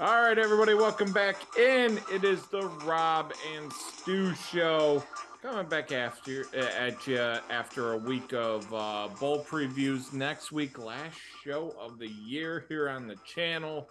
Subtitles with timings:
[0.00, 2.00] All right, everybody, welcome back in.
[2.10, 5.04] It is the Rob and Stu show.
[5.42, 10.14] Coming back after at you after a week of uh, bowl previews.
[10.14, 13.90] Next week, last show of the year here on the channel.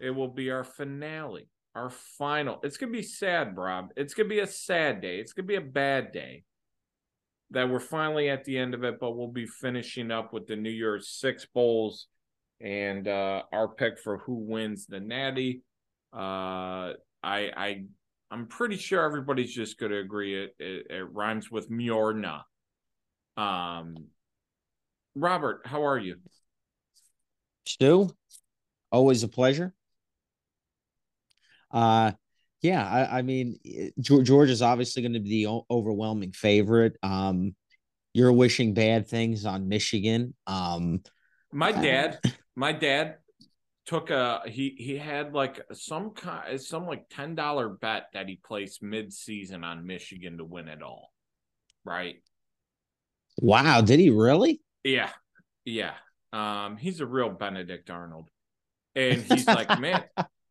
[0.00, 2.60] It will be our finale, our final.
[2.62, 3.88] It's gonna be sad, Rob.
[3.96, 5.18] It's gonna be a sad day.
[5.18, 6.44] It's gonna be a bad day
[7.52, 10.56] that we're finally at the end of it, but we'll be finishing up with the
[10.56, 12.06] New Year's Six bowls
[12.60, 15.62] and uh, our pick for who wins the Natty.
[16.12, 17.84] Uh, I I
[18.30, 22.42] I'm pretty sure everybody's just going to agree it, it, it rhymes with Mjorna.
[23.36, 23.96] Um,
[25.14, 26.16] Robert, how are you?
[27.66, 28.10] Stu,
[28.92, 29.72] always a pleasure.
[31.70, 32.12] Uh,
[32.60, 33.58] yeah, I, I mean,
[34.00, 36.96] George is obviously going to be the overwhelming favorite.
[37.02, 37.54] Um,
[38.12, 40.34] you're wishing bad things on Michigan.
[40.46, 41.02] Um,
[41.52, 42.18] my dad,
[42.58, 43.18] my dad
[43.86, 48.36] took a he he had like some kind some like ten dollar bet that he
[48.44, 51.12] placed mid season on Michigan to win it all.
[51.84, 52.16] Right.
[53.40, 54.60] Wow, did he really?
[54.82, 55.10] Yeah.
[55.64, 55.94] Yeah.
[56.32, 58.28] Um, he's a real Benedict Arnold.
[58.96, 60.04] And he's like, man,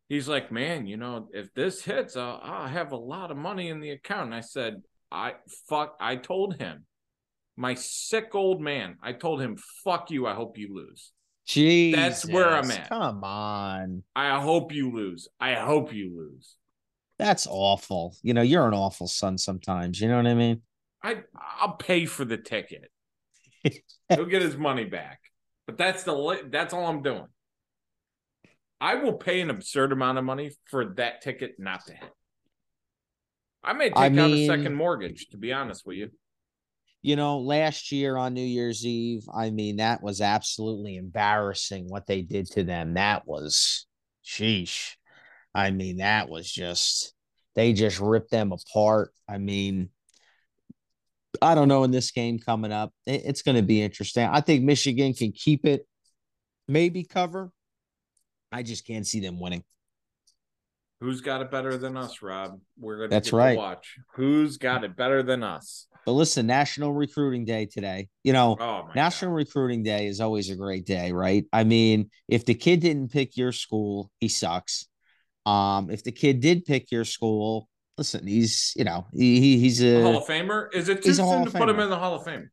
[0.07, 3.67] he's like, man, you know, if this hits, I'll, I'll have a lot of money
[3.67, 4.27] in the account.
[4.27, 5.33] And I said, I
[5.67, 6.85] fuck, I told him,
[7.57, 10.25] my sick old man, I told him, fuck you.
[10.25, 11.11] I hope you lose.
[11.47, 12.89] Jeez, that's where I'm at.
[12.89, 14.03] Come on.
[14.15, 15.29] I hope you lose.
[15.39, 16.55] I hope you lose.
[17.19, 18.15] That's awful.
[18.21, 19.99] You know, you're an awful son sometimes.
[20.01, 20.61] You know what I mean?
[21.01, 21.17] I
[21.61, 22.91] I'll pay for the ticket.
[24.09, 25.19] He'll get his money back.
[25.65, 27.27] But that's the that's all I'm doing.
[28.79, 32.11] I will pay an absurd amount of money for that ticket not to hit.
[33.63, 36.09] I may take I mean, out a second mortgage, to be honest with you.
[37.01, 42.05] You know, last year on New Year's Eve, I mean, that was absolutely embarrassing what
[42.07, 42.95] they did to them.
[42.95, 43.85] That was,
[44.25, 44.95] sheesh.
[45.55, 47.13] I mean, that was just,
[47.55, 49.11] they just ripped them apart.
[49.29, 49.89] I mean,
[51.41, 52.91] I don't know in this game coming up.
[53.05, 54.27] It's going to be interesting.
[54.27, 55.87] I think Michigan can keep it,
[56.67, 57.51] maybe cover,
[58.51, 59.63] I just can't see them winning.
[60.99, 62.59] Who's got it better than us, Rob?
[62.79, 63.57] We're gonna That's right.
[63.57, 63.97] watch.
[64.15, 65.87] Who's got it better than us?
[66.05, 68.07] But listen, National Recruiting Day today.
[68.23, 69.37] You know, oh National God.
[69.37, 71.45] Recruiting Day is always a great day, right?
[71.53, 74.87] I mean, if the kid didn't pick your school, he sucks.
[75.45, 79.97] Um, if the kid did pick your school, listen, he's you know he, he's a,
[79.97, 80.73] a Hall of Famer.
[80.73, 82.49] Is it too soon to put him in the Hall of Fame?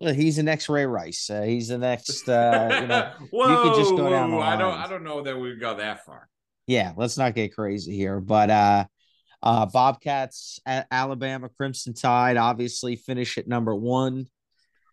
[0.00, 1.30] Well, he's the next Ray Rice.
[1.30, 2.28] Uh, he's the next.
[2.28, 4.34] Uh, you know, whoa, you could just go down.
[4.34, 4.74] I don't.
[4.74, 6.28] I don't know that we've got that far.
[6.66, 8.20] Yeah, let's not get crazy here.
[8.20, 8.84] But uh,
[9.42, 14.26] uh, Bobcats, Alabama Crimson Tide, obviously finish at number one.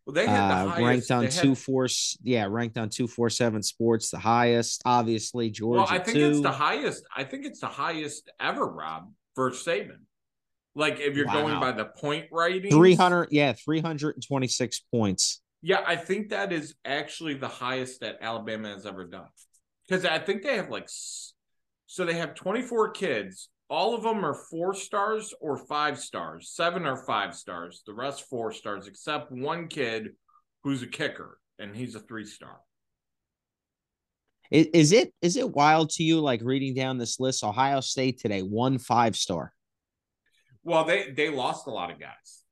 [0.05, 1.87] Well, they had the uh, highest, ranked on two four.
[2.23, 4.81] Yeah, ranked on two four seven sports, the highest.
[4.85, 5.83] Obviously, Georgia.
[5.83, 6.29] Well, I think two.
[6.29, 7.03] it's the highest.
[7.15, 10.01] I think it's the highest ever, Rob, for statement.
[10.73, 11.41] Like if you're wow.
[11.41, 15.41] going by the point rating, 300, yeah, 326 points.
[15.61, 19.27] Yeah, I think that is actually the highest that Alabama has ever done.
[19.87, 20.89] Because I think they have like,
[21.91, 23.49] so they have 24 kids.
[23.69, 26.49] All of them are four stars or five stars.
[26.55, 27.83] Seven are five stars.
[27.85, 30.11] The rest four stars, except one kid
[30.63, 32.61] who's a kicker, and he's a three star.
[34.51, 37.43] Is it is it wild to you like reading down this list?
[37.43, 39.51] Ohio State today, one five star.
[40.63, 42.43] Well, they they lost a lot of guys.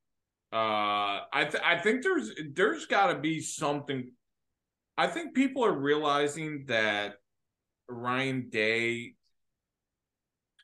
[0.52, 4.12] Uh, I th- I think there's there's got to be something.
[4.98, 7.14] I think people are realizing that
[7.88, 9.14] Ryan Day,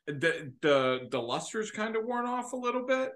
[0.07, 3.11] the the the luster's kind of worn off a little bit,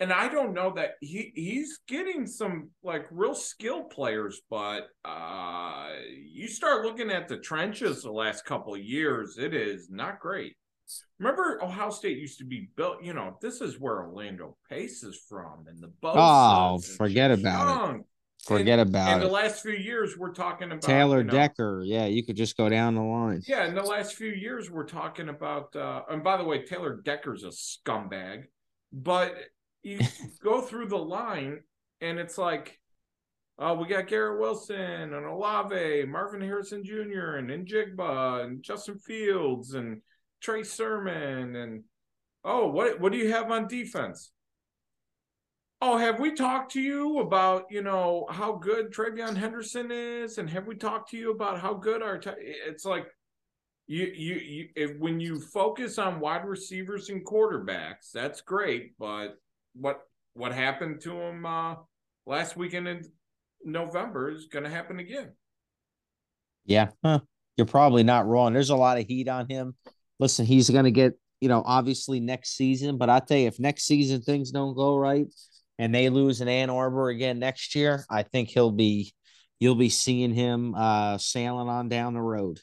[0.00, 5.90] and I don't know that he he's getting some like real skill players, but uh,
[6.24, 10.56] you start looking at the trenches the last couple of years, it is not great.
[11.18, 13.02] Remember, Ohio State used to be built.
[13.02, 16.14] You know, this is where Orlando Pace is from, and the Bosa.
[16.16, 18.02] Oh, forget about it.
[18.46, 19.26] Forget about and it.
[19.26, 21.82] the last few years, we're talking about Taylor you know, Decker.
[21.84, 23.40] Yeah, you could just go down the line.
[23.46, 25.74] Yeah, in the last few years, we're talking about.
[25.76, 28.44] Uh, and by the way, Taylor Decker's a scumbag.
[28.92, 29.36] But
[29.84, 30.00] you
[30.42, 31.60] go through the line,
[32.00, 32.80] and it's like,
[33.60, 34.76] uh, we got Garrett Wilson
[35.14, 37.36] and Olave, Marvin Harrison Jr.
[37.36, 40.02] and Njigba and Justin Fields and
[40.40, 41.84] Trey Sermon and
[42.44, 44.32] oh, what what do you have on defense?
[45.84, 50.48] Oh, have we talked to you about you know how good TreVeyon Henderson is, and
[50.48, 52.18] have we talked to you about how good our?
[52.18, 52.30] T-?
[52.38, 53.08] It's like
[53.88, 59.34] you you you if when you focus on wide receivers and quarterbacks, that's great, but
[59.74, 60.02] what
[60.34, 61.74] what happened to him uh,
[62.26, 63.02] last weekend in
[63.64, 65.32] November is going to happen again.
[66.64, 67.22] Yeah, huh.
[67.56, 68.52] you're probably not wrong.
[68.52, 69.74] There's a lot of heat on him.
[70.20, 73.58] Listen, he's going to get, you know, obviously next season, but I tell you, if
[73.58, 75.26] next season things don't go right
[75.78, 79.14] and they lose in Ann Arbor again next year, I think he'll be,
[79.58, 82.60] you'll be seeing him uh, sailing on down the road.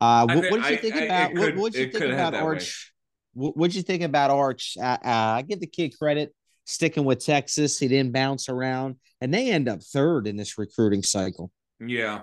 [0.00, 2.34] Uh, what, what did you think I, about I, could, what did you think about
[2.34, 2.92] Arch?
[3.34, 4.76] What did you think about Arch?
[4.78, 6.34] Uh, uh, I give the kid credit
[6.64, 7.78] sticking with Texas.
[7.78, 11.50] He didn't bounce around, and they end up third in this recruiting cycle.
[11.80, 12.22] Yeah,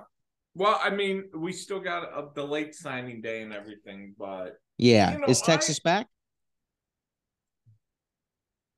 [0.56, 5.14] well, I mean, we still got a, the late signing day and everything, but yeah,
[5.14, 6.08] you know, is Texas I, back?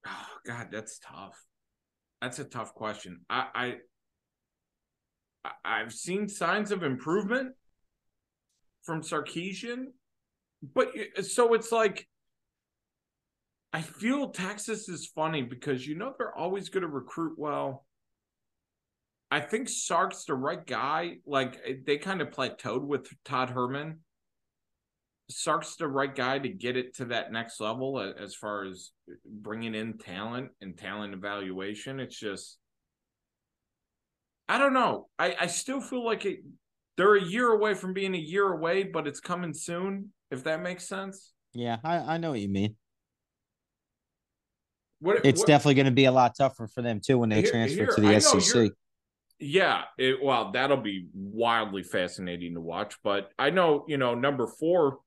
[0.05, 1.37] Oh God, that's tough.
[2.21, 3.21] That's a tough question.
[3.29, 3.75] I,
[5.43, 7.55] I I've seen signs of improvement
[8.83, 9.85] from Sarkisian,
[10.73, 10.89] but
[11.23, 12.07] so it's like
[13.73, 17.85] I feel Texas is funny because you know they're always going to recruit well
[19.31, 21.17] I think Sark's the right guy.
[21.25, 23.99] Like eh, they kind of plateaued with Todd Herman.
[25.31, 28.91] Sark's the right guy to get it to that next level as far as
[29.25, 31.99] bringing in talent and talent evaluation.
[31.99, 32.57] It's just,
[34.47, 35.07] I don't know.
[35.17, 36.39] I, I still feel like it,
[36.97, 40.61] they're a year away from being a year away, but it's coming soon, if that
[40.61, 41.31] makes sense.
[41.53, 42.75] Yeah, I, I know what you mean.
[44.99, 47.41] What, it's what, definitely going to be a lot tougher for them too when they
[47.41, 48.71] here, transfer here, to the SEC.
[49.39, 52.95] Yeah, it, well, that'll be wildly fascinating to watch.
[53.03, 54.99] But I know, you know, number four,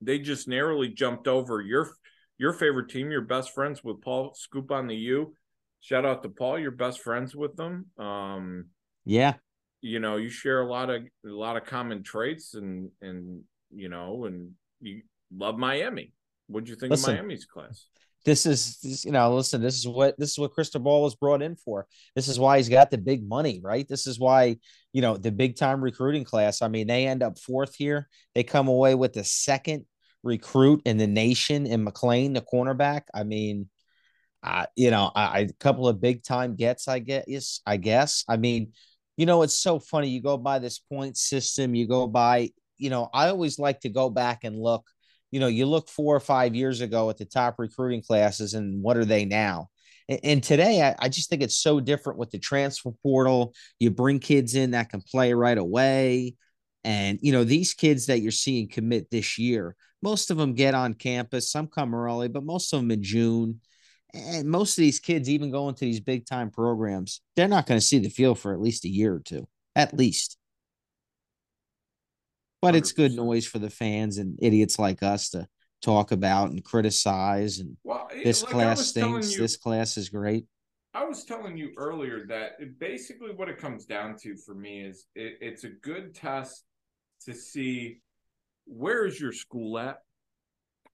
[0.00, 1.90] they just narrowly jumped over your
[2.38, 3.10] your favorite team.
[3.10, 5.34] Your best friends with Paul Scoop on the U.
[5.80, 6.58] Shout out to Paul.
[6.58, 7.86] You're best friends with them.
[7.98, 8.66] Um,
[9.04, 9.34] yeah,
[9.80, 13.42] you know, you share a lot of a lot of common traits, and and
[13.74, 15.02] you know, and you
[15.34, 16.12] love Miami.
[16.48, 17.86] What'd you think Listen, of Miami's class?
[18.24, 21.42] this is this, you know listen this is what this is what Cristobal was brought
[21.42, 24.56] in for this is why he's got the big money right this is why
[24.92, 28.42] you know the big time recruiting class i mean they end up fourth here they
[28.42, 29.86] come away with the second
[30.22, 33.68] recruit in the nation in mcclain the cornerback i mean
[34.42, 38.36] uh, you know I, a couple of big time gets i guess i guess i
[38.38, 38.72] mean
[39.18, 42.88] you know it's so funny you go by this point system you go by you
[42.88, 44.84] know i always like to go back and look
[45.30, 48.82] you know, you look four or five years ago at the top recruiting classes and
[48.82, 49.68] what are they now?
[50.08, 53.54] And, and today, I, I, just think it's so different with the transfer portal.
[53.78, 56.34] You bring kids in that can play right away.
[56.82, 60.74] And, you know, these kids that you're seeing commit this year, most of them get
[60.74, 61.50] on campus.
[61.50, 63.60] Some come early, but most of them in June.
[64.12, 67.78] And most of these kids, even going to these big time programs, they're not going
[67.78, 70.36] to see the field for at least a year or two, at least
[72.60, 72.78] but 100%.
[72.78, 75.46] it's good noise for the fans and idiots like us to
[75.82, 80.44] talk about and criticize and well, this like class stinks you, this class is great
[80.92, 85.06] i was telling you earlier that basically what it comes down to for me is
[85.14, 86.64] it, it's a good test
[87.24, 88.00] to see
[88.70, 89.98] where is your school at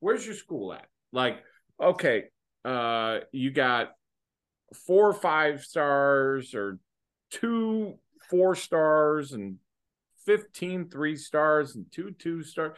[0.00, 1.38] where's your school at like
[1.80, 2.24] okay
[2.64, 3.90] uh you got
[4.86, 6.78] four or five stars or
[7.30, 7.94] two
[8.30, 9.58] four stars and
[10.26, 12.76] 15 three stars and two two stars.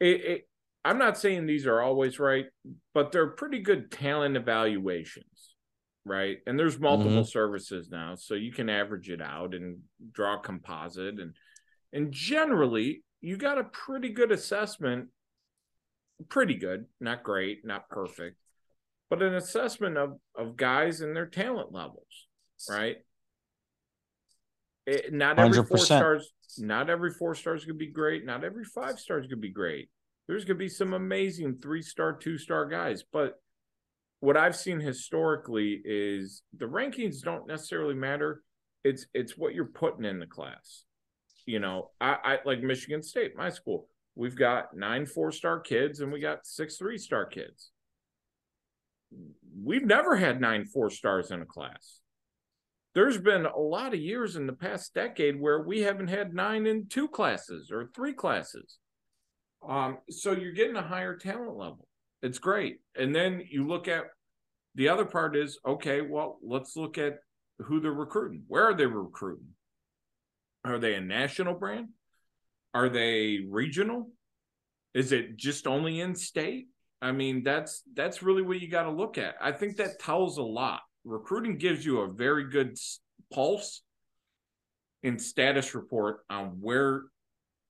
[0.00, 0.48] It, it,
[0.84, 2.46] I'm not saying these are always right,
[2.94, 5.54] but they're pretty good talent evaluations,
[6.04, 6.38] right?
[6.46, 7.22] And there's multiple mm-hmm.
[7.24, 9.80] services now, so you can average it out and
[10.12, 11.34] draw a composite, and
[11.92, 15.08] and generally you got a pretty good assessment.
[16.28, 18.36] Pretty good, not great, not perfect,
[19.08, 22.26] but an assessment of of guys and their talent levels,
[22.68, 22.96] right?
[24.84, 25.68] It, not every 100%.
[25.68, 28.24] four stars not every four stars could be great.
[28.24, 29.90] Not every five stars could be great.
[30.26, 33.04] There's going to be some amazing three star, two star guys.
[33.12, 33.34] But
[34.20, 38.42] what I've seen historically is the rankings don't necessarily matter.
[38.84, 40.84] It's it's what you're putting in the class.
[41.48, 43.88] You know, I, I like Michigan State, my school.
[44.14, 47.70] We've got nine four star kids and we got six three star kids.
[49.62, 52.00] We've never had nine four stars in a class
[52.98, 56.66] there's been a lot of years in the past decade where we haven't had nine
[56.66, 58.78] in two classes or three classes.
[59.66, 61.86] Um, so you're getting a higher talent level.
[62.22, 62.78] It's great.
[62.96, 64.06] And then you look at
[64.74, 67.18] the other part is okay, well, let's look at
[67.60, 68.42] who they're recruiting.
[68.48, 69.54] Where are they recruiting?
[70.64, 71.88] Are they a national brand?
[72.74, 74.10] Are they regional?
[74.94, 76.68] Is it just only in state?
[77.00, 79.36] I mean, that's that's really what you got to look at.
[79.40, 82.76] I think that tells a lot recruiting gives you a very good
[83.32, 83.82] pulse
[85.02, 87.04] and status report on where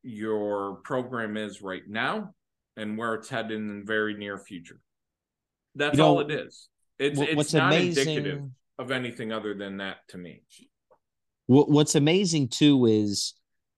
[0.03, 2.35] your program is right now
[2.77, 4.81] and where it's headed in the very near future.
[5.75, 6.69] That's you know, all it is.
[6.99, 8.43] It's it's not amazing, indicative
[8.79, 10.43] of anything other than that to me.
[11.49, 13.33] What's amazing too is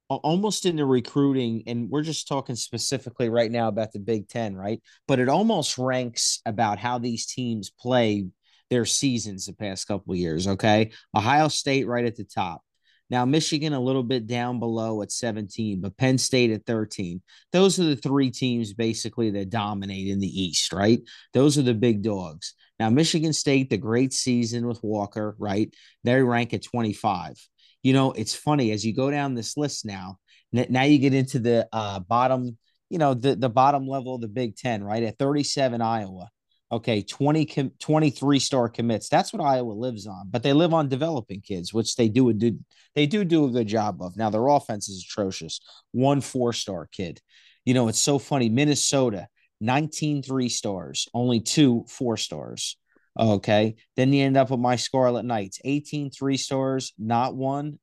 [0.08, 4.56] almost in the recruiting, and we're just talking specifically right now about the Big Ten,
[4.56, 4.82] right?
[5.06, 8.26] But it almost ranks about how these teams play
[8.70, 10.48] their seasons the past couple years.
[10.48, 10.90] Okay.
[11.16, 12.62] Ohio State right at the top.
[13.08, 17.20] Now, Michigan a little bit down below at 17, but Penn State at 13.
[17.52, 21.00] Those are the three teams basically that dominate in the East, right?
[21.34, 22.54] Those are the big dogs.
[22.78, 25.74] Now, Michigan State, the great season with Walker, right?
[26.04, 27.36] They rank at 25.
[27.82, 30.18] You know, it's funny as you go down this list now,
[30.52, 32.58] now you get into the uh, bottom,
[32.88, 35.02] you know, the, the bottom level of the Big Ten, right?
[35.02, 36.28] At 37, Iowa.
[36.72, 39.08] Okay, 20 com- 23 star commits.
[39.08, 40.28] That's what Iowa lives on.
[40.30, 42.60] But they live on developing kids, which they do do
[42.94, 44.16] they do do a good job of.
[44.16, 45.60] Now their offense is atrocious.
[45.90, 47.20] One four star kid.
[47.64, 48.48] You know, it's so funny.
[48.48, 49.26] Minnesota,
[49.60, 52.76] 19 three stars, only two four stars.
[53.18, 53.76] Okay.
[53.96, 57.78] Then you end up with my Scarlet Knights, 18 three stars, not one,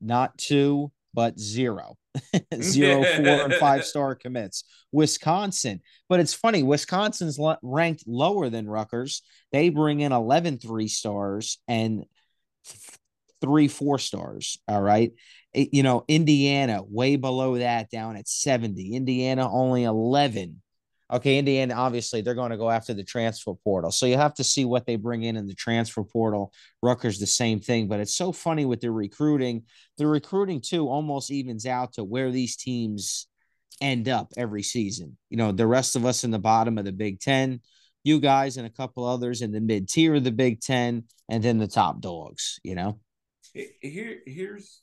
[0.00, 1.96] not two, but zero.
[2.60, 4.64] zero, four, and five star commits.
[4.92, 6.62] Wisconsin, but it's funny.
[6.62, 9.22] Wisconsin's ranked lower than Rutgers.
[9.52, 12.04] They bring in 11 three stars and
[13.40, 14.58] three four stars.
[14.66, 15.12] All right.
[15.52, 18.94] It, you know, Indiana way below that, down at 70.
[18.94, 20.62] Indiana only 11
[21.12, 23.90] Okay, Indiana, obviously, they're going to go after the transfer portal.
[23.90, 26.52] So you have to see what they bring in in the transfer portal.
[26.82, 27.88] Rutgers, the same thing.
[27.88, 29.64] But it's so funny with the recruiting.
[29.98, 33.26] The recruiting, too, almost evens out to where these teams
[33.80, 35.16] end up every season.
[35.30, 37.60] You know, the rest of us in the bottom of the Big Ten,
[38.04, 41.42] you guys and a couple others in the mid tier of the Big Ten, and
[41.42, 43.00] then the top dogs, you know?
[43.52, 44.80] Here, here's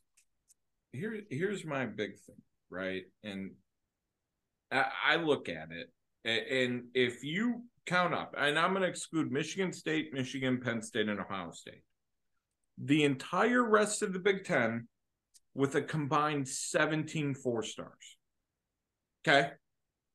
[0.91, 3.03] here, here's my big thing, right?
[3.23, 3.51] And
[4.71, 5.89] I, I look at it
[6.27, 11.09] and if you count up, and I'm going to exclude Michigan State, Michigan, Penn State,
[11.09, 11.83] and Ohio State,
[12.77, 14.87] the entire rest of the Big Ten
[15.55, 18.17] with a combined 17 four stars.
[19.27, 19.51] Okay.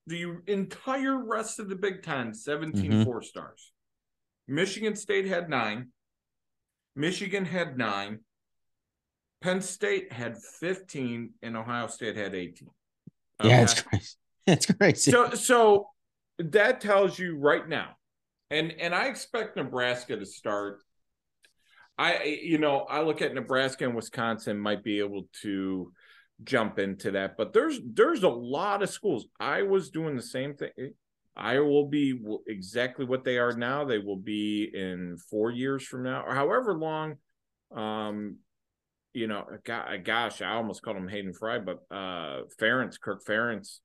[0.07, 3.03] The entire rest of the Big Ten, 17 mm-hmm.
[3.05, 3.73] four stars.
[4.47, 5.89] Michigan State had nine.
[6.95, 8.21] Michigan had nine.
[9.41, 12.69] Penn State had 15, and Ohio State had 18.
[13.41, 13.49] Okay?
[13.49, 14.15] Yeah, it's crazy.
[14.45, 15.13] It's crazy.
[15.13, 15.87] So, so
[16.39, 17.91] that tells you right now,
[18.51, 20.83] and and I expect Nebraska to start.
[21.99, 25.93] I you know I look at Nebraska and Wisconsin might be able to
[26.45, 29.27] jump into that, but there's there's a lot of schools.
[29.39, 30.95] I was doing the same thing.
[31.37, 33.85] I will be exactly what they are now.
[33.85, 37.17] They will be in four years from now, or however long.
[37.75, 38.37] Um,
[39.15, 43.79] you know, gosh, I almost called him Hayden Fry, but uh, Ferentz, Kirk Ferentz,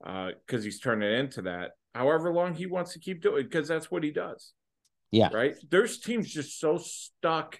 [0.00, 1.72] because uh, he's turning into that.
[1.94, 4.52] However long he wants to keep doing, because that's what he does.
[5.10, 5.30] Yeah.
[5.32, 5.54] Right.
[5.70, 7.58] There's teams just so stuck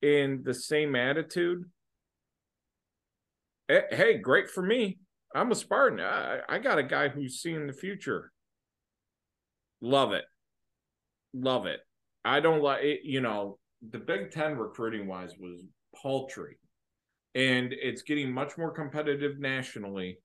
[0.00, 1.64] in the same attitude.
[3.68, 4.98] Hey, great for me.
[5.34, 6.00] I'm a Spartan.
[6.00, 8.32] I, I got a guy who's seeing the future.
[9.80, 10.24] Love it.
[11.34, 11.80] Love it.
[12.24, 13.00] I don't like it.
[13.04, 13.58] You know,
[13.90, 15.62] the Big Ten recruiting wise was
[16.00, 16.58] paltry,
[17.34, 20.18] and it's getting much more competitive nationally.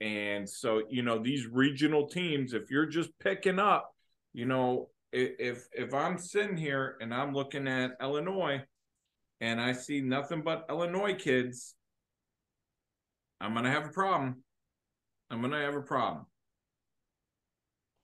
[0.00, 3.94] And so, you know, these regional teams, if you're just picking up,
[4.32, 8.62] you know, if if I'm sitting here and I'm looking at Illinois
[9.40, 11.74] and I see nothing but Illinois kids,
[13.40, 14.42] I'm gonna have a problem.
[15.30, 16.26] I'm gonna have a problem.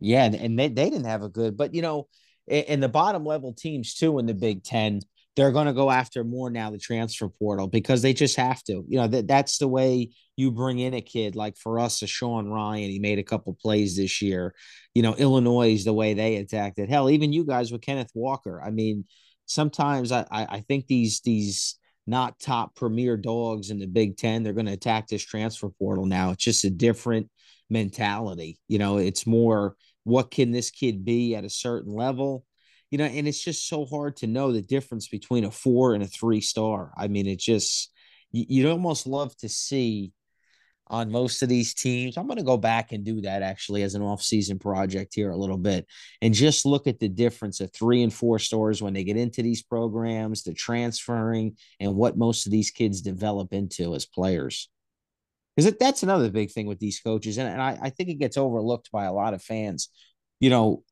[0.01, 2.09] Yeah, and they, they didn't have a good, but you know,
[2.49, 5.01] in the bottom level teams too in the Big Ten,
[5.35, 8.85] they're going to go after more now the transfer portal because they just have to.
[8.89, 12.07] You know that that's the way you bring in a kid like for us, a
[12.07, 12.91] Sean Ryan.
[12.91, 14.55] He made a couple plays this year.
[14.95, 16.91] You know Illinois is the way they attacked it.
[16.91, 18.63] Hell, even you guys with Kenneth Walker.
[18.63, 19.05] I mean,
[19.47, 24.53] sometimes I I think these these not top premier dogs in the Big Ten they're
[24.53, 26.33] going to attack this transfer portal now.
[26.33, 27.31] It's just a different
[27.71, 28.59] mentality.
[28.69, 32.45] You know, it's more what can this kid be at a certain level
[32.93, 36.03] you know, and it's just so hard to know the difference between a four and
[36.03, 36.93] a three star.
[36.95, 37.91] I mean, it just
[38.33, 40.13] you, you'd almost love to see
[40.89, 42.19] on most of these teams.
[42.19, 45.37] I'm going to go back and do that actually as an off-season project here a
[45.39, 45.87] little bit
[46.21, 49.43] and just look at the difference of three and four stars when they get into
[49.43, 54.69] these programs, the transferring, and what most of these kids develop into as players.
[55.57, 58.37] Because that's another big thing with these coaches, and, and I, I think it gets
[58.37, 59.89] overlooked by a lot of fans.
[60.41, 60.83] You know,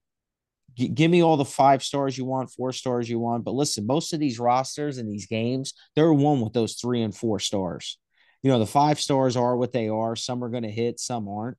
[0.77, 3.45] G- give me all the five stars you want, four stars you want.
[3.45, 7.15] But listen, most of these rosters and these games, they're one with those three and
[7.15, 7.99] four stars.
[8.43, 10.17] You know, the five stars are what they are.
[10.17, 11.59] Some are going to hit, some aren't.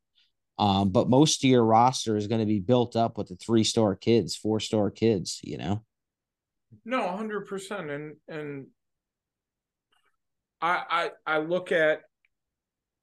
[0.58, 3.63] Um, but most of your roster is going to be built up with the three
[3.63, 5.84] star kids, four star kids, you know?
[6.86, 7.89] No, hundred percent.
[7.89, 8.68] And, and
[10.62, 12.01] I, I, I look at,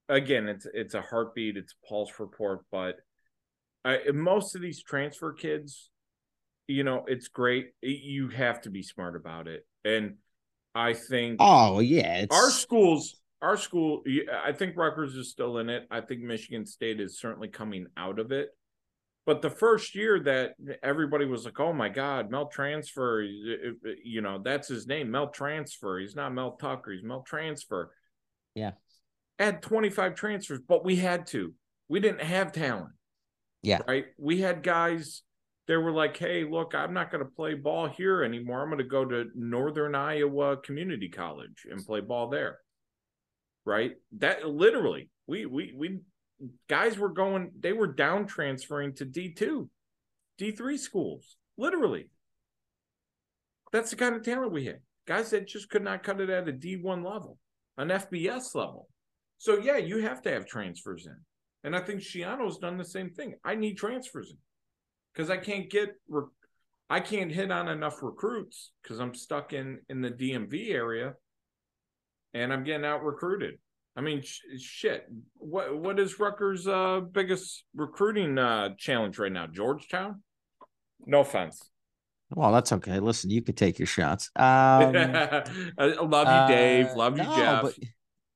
[0.09, 2.97] again, it's it's a heartbeat, it's a pulse report, but
[3.85, 5.91] I, most of these transfer kids,
[6.69, 7.71] you know, it's great.
[7.83, 10.17] You have to be smart about it, and
[10.75, 11.39] I think.
[11.41, 12.37] Oh yeah, it's...
[12.37, 14.03] our schools, our school.
[14.45, 15.89] I think Rutgers is still in it.
[15.91, 18.51] I think Michigan State is certainly coming out of it.
[19.25, 23.23] But the first year that everybody was like, "Oh my God, Mel Transfer,"
[24.05, 25.99] you know, that's his name, Mel Transfer.
[25.99, 26.93] He's not Mel Tucker.
[26.93, 27.93] He's Mel Transfer.
[28.55, 28.73] Yeah.
[29.39, 31.55] Had 25 transfers, but we had to.
[31.89, 32.93] We didn't have talent.
[33.63, 33.81] Yeah.
[33.87, 34.07] Right.
[34.19, 35.23] We had guys
[35.69, 38.63] they were like, hey, look, I'm not going to play ball here anymore.
[38.63, 42.59] I'm going to go to Northern Iowa Community College and play ball there.
[43.67, 43.93] Right.
[44.17, 45.99] That literally, we, we, we,
[46.71, 49.69] guys were going, they were down transferring to D2,
[50.41, 52.09] D3 schools, literally.
[53.71, 54.81] That's the kind of talent we had.
[55.07, 57.37] Guys that just could not cut it at a D1 level,
[57.77, 58.89] an FBS level.
[59.37, 61.17] So, yeah, you have to have transfers in.
[61.63, 63.35] And I think Schiano's done the same thing.
[63.45, 64.39] I need transfers in
[65.19, 65.97] because I can't get
[66.89, 71.15] I can't hit on enough recruits because I'm stuck in in the DMV area,
[72.35, 73.59] and I'm getting out recruited.
[73.97, 75.07] I mean, sh- shit.
[75.35, 79.49] What what is Rutgers' uh, biggest recruiting uh, challenge right now?
[79.49, 80.23] Georgetown.
[81.05, 81.69] No offense.
[82.31, 83.01] Well, that's okay.
[83.01, 84.31] Listen, you could take your shots.
[84.37, 84.45] Um,
[84.97, 86.87] I love you, Dave.
[86.89, 87.63] Uh, love you, no, Jeff.
[87.63, 87.75] But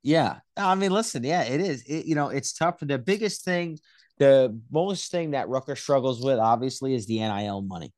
[0.02, 1.84] yeah, I mean, listen, yeah, it is.
[1.84, 2.80] It, you know, it's tough.
[2.80, 3.78] The biggest thing,
[4.18, 7.92] the most thing that Rutgers struggles with, obviously, is the NIL money.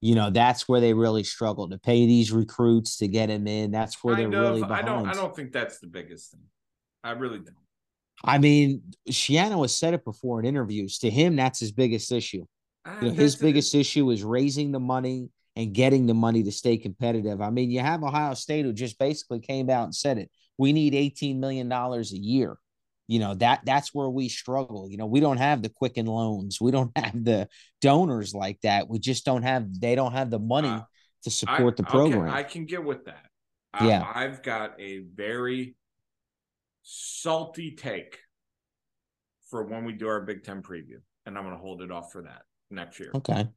[0.00, 3.70] You know, that's where they really struggle to pay these recruits to get them in.
[3.70, 4.88] That's where kind they're of, really behind.
[4.88, 5.08] I don't.
[5.08, 6.42] I don't think that's the biggest thing.
[7.02, 7.56] I really don't.
[8.22, 10.98] I mean, Schiano has said it before in interviews.
[10.98, 12.44] To him, that's his biggest issue.
[12.86, 16.52] Uh, you know, his biggest issue is raising the money and getting the money to
[16.52, 17.40] stay competitive.
[17.40, 20.72] I mean, you have Ohio State who just basically came out and said it we
[20.72, 22.56] need $18 million a year
[23.06, 26.60] you know that that's where we struggle you know we don't have the quicken loans
[26.60, 27.48] we don't have the
[27.80, 30.80] donors like that we just don't have they don't have the money uh,
[31.24, 32.28] to support I, the program.
[32.28, 33.26] Okay, i can get with that.
[33.82, 34.06] Yeah.
[34.14, 35.74] I've got a very
[36.82, 38.20] salty take
[39.50, 42.12] for when we do our big 10 preview and i'm going to hold it off
[42.12, 43.10] for that next year.
[43.14, 43.48] Okay.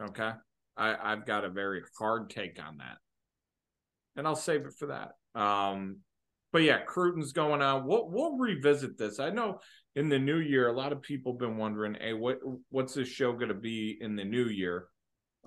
[0.00, 0.30] Okay?
[0.76, 2.98] I, i've got a very hard take on that
[4.16, 5.40] and i'll save it for that.
[5.40, 5.98] Um
[6.52, 7.86] but yeah, Cruton's going on.
[7.86, 9.20] We'll we'll revisit this.
[9.20, 9.60] I know
[9.94, 12.38] in the new year, a lot of people been wondering, hey, what
[12.70, 14.86] what's this show going to be in the new year?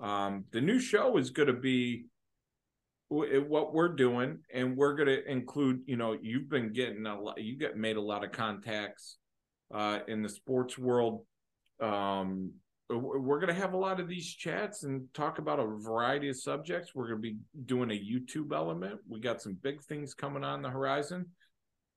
[0.00, 2.06] Um, the new show is going to be
[3.08, 5.82] what we're doing, and we're going to include.
[5.86, 7.40] You know, you've been getting a lot.
[7.40, 9.18] You get made a lot of contacts
[9.72, 11.24] uh, in the sports world.
[11.80, 12.52] Um,
[13.24, 16.36] we're going to have a lot of these chats and talk about a variety of
[16.36, 16.94] subjects.
[16.94, 19.00] We're going to be doing a YouTube element.
[19.08, 21.26] We got some big things coming on the horizon.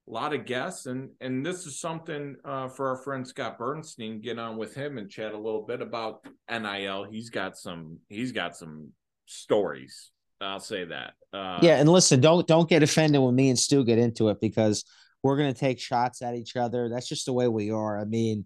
[0.07, 4.21] A lot of guests, and and this is something uh, for our friend Scott Bernstein.
[4.21, 7.03] Get on with him and chat a little bit about NIL.
[7.11, 7.99] He's got some.
[8.07, 8.93] He's got some
[9.25, 10.11] stories.
[10.39, 11.15] I'll say that.
[11.33, 14.39] Uh, yeah, and listen, don't don't get offended when me and Stu get into it
[14.39, 14.85] because
[15.23, 16.87] we're going to take shots at each other.
[16.87, 17.99] That's just the way we are.
[17.99, 18.45] I mean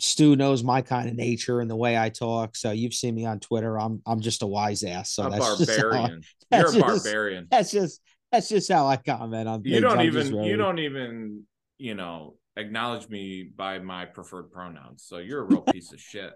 [0.00, 2.56] Stu knows my kind of nature and the way I talk.
[2.56, 3.78] So you've seen me on Twitter.
[3.78, 5.10] I'm I'm just a wise ass.
[5.12, 6.22] So a that's barbarian.
[6.50, 7.46] Just how, You're a just, barbarian.
[7.50, 9.62] That's just that's just how I comment on.
[9.64, 11.44] You don't I'm even you don't even
[11.78, 15.04] you know acknowledge me by my preferred pronouns.
[15.06, 16.32] So you're a real piece of shit.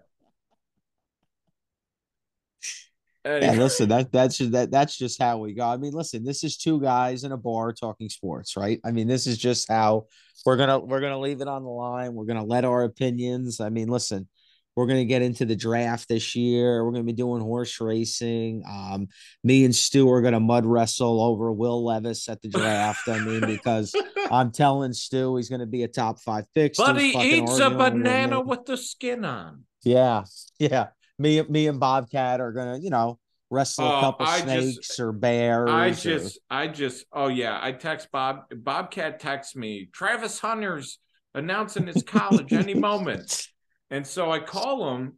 [3.28, 3.54] Anyway.
[3.54, 5.66] Yeah, listen, that that's just, that that's just how we go.
[5.66, 8.80] I mean, listen, this is two guys in a bar talking sports, right?
[8.86, 10.06] I mean, this is just how
[10.46, 12.14] we're gonna we're gonna leave it on the line.
[12.14, 13.60] We're gonna let our opinions.
[13.60, 14.28] I mean, listen,
[14.76, 16.82] we're gonna get into the draft this year.
[16.82, 18.62] We're gonna be doing horse racing.
[18.66, 19.08] Um,
[19.44, 23.08] me and Stu are gonna mud wrestle over Will Levis at the draft.
[23.08, 23.94] I mean, because
[24.30, 26.76] I'm telling Stu he's gonna be a top five pick.
[26.78, 29.64] But he eats a banana with the skin on.
[29.84, 30.24] Yeah,
[30.58, 33.18] yeah me, me and Bobcat are gonna, you know,
[33.50, 35.70] wrestle a oh, couple I snakes just, or bears.
[35.70, 36.56] I just, or...
[36.56, 38.44] I just, oh yeah, I text Bob.
[38.54, 39.88] Bobcat texts me.
[39.92, 40.98] Travis Hunter's
[41.34, 43.46] announcing his college any moment,
[43.90, 45.14] and so I call him,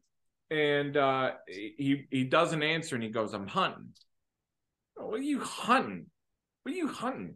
[0.50, 3.90] and uh, he he doesn't answer, and he goes, "I'm hunting."
[4.96, 6.06] What are you hunting?
[6.62, 7.34] What are you hunting?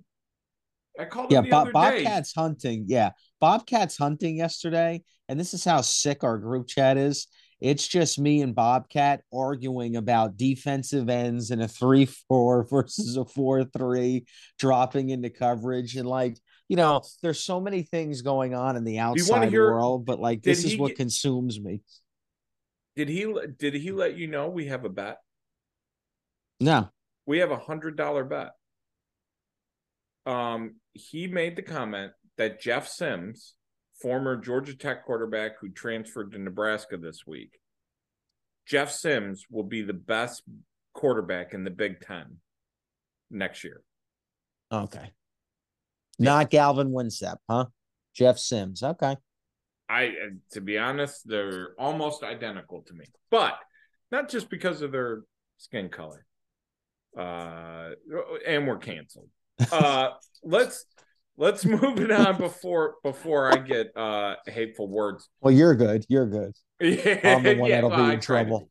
[0.98, 2.84] I called yeah, Bob, Bobcat's hunting.
[2.86, 7.26] Yeah, Bobcat's hunting yesterday, and this is how sick our group chat is.
[7.60, 13.24] It's just me and Bobcat arguing about defensive ends in a 3 4 versus a
[13.24, 14.26] 4 3,
[14.58, 15.96] dropping into coverage.
[15.96, 16.38] And like,
[16.68, 20.42] you know, there's so many things going on in the outside hear, world, but like,
[20.42, 21.82] this is what get, consumes me.
[22.96, 25.18] Did he, did he let you know we have a bet?
[26.60, 26.88] No.
[27.26, 28.52] We have a hundred dollar bet.
[30.26, 33.54] Um, he made the comment that Jeff Sims
[34.04, 37.58] former Georgia Tech quarterback who transferred to Nebraska this week.
[38.68, 40.42] Jeff Sims will be the best
[40.92, 42.36] quarterback in the Big Ten
[43.30, 43.80] next year.
[44.70, 45.10] Okay.
[46.18, 47.66] Not Galvin Winthrop, huh?
[48.14, 48.82] Jeff Sims.
[48.82, 49.16] Okay.
[49.88, 50.12] I,
[50.52, 53.54] to be honest, they're almost identical to me, but
[54.12, 55.22] not just because of their
[55.56, 56.26] skin color.
[57.18, 57.92] Uh,
[58.46, 59.30] and we're canceled.
[59.72, 60.10] Uh,
[60.42, 60.84] let's
[61.36, 65.28] let's move it on before before I get uh hateful words.
[65.40, 66.04] Well, you're good.
[66.08, 66.52] You're good.
[66.80, 68.68] Yeah, I'm the one yeah, that'll well, be in to trouble.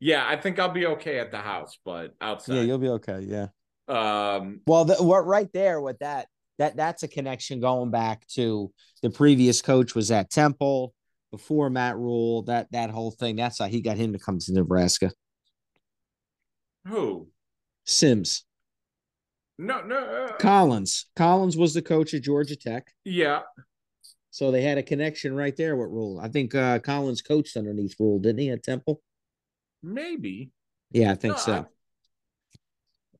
[0.00, 2.56] Yeah, I think I'll be okay at the house, but outside.
[2.56, 3.20] Yeah, you'll be okay.
[3.20, 3.46] Yeah.
[3.88, 8.70] um, Well, the, what right there with that that that's a connection going back to
[9.02, 10.94] the previous coach was at Temple
[11.30, 12.42] before Matt Rhule.
[12.42, 13.36] That that whole thing.
[13.36, 15.12] That's how he got him to come to Nebraska.
[16.86, 17.28] who?
[17.86, 18.44] Sims
[19.58, 19.96] No, no.
[19.98, 21.06] Uh, Collins.
[21.16, 22.92] Collins was the coach at Georgia Tech.
[23.04, 23.40] yeah,
[24.30, 26.18] So they had a connection right there with Rhule.
[26.20, 29.00] I think uh, Collins coached underneath Rhule, didn't he, at Temple?
[29.82, 30.50] maybe.
[30.90, 31.52] Yeah, I think No, so.
[31.54, 31.64] I-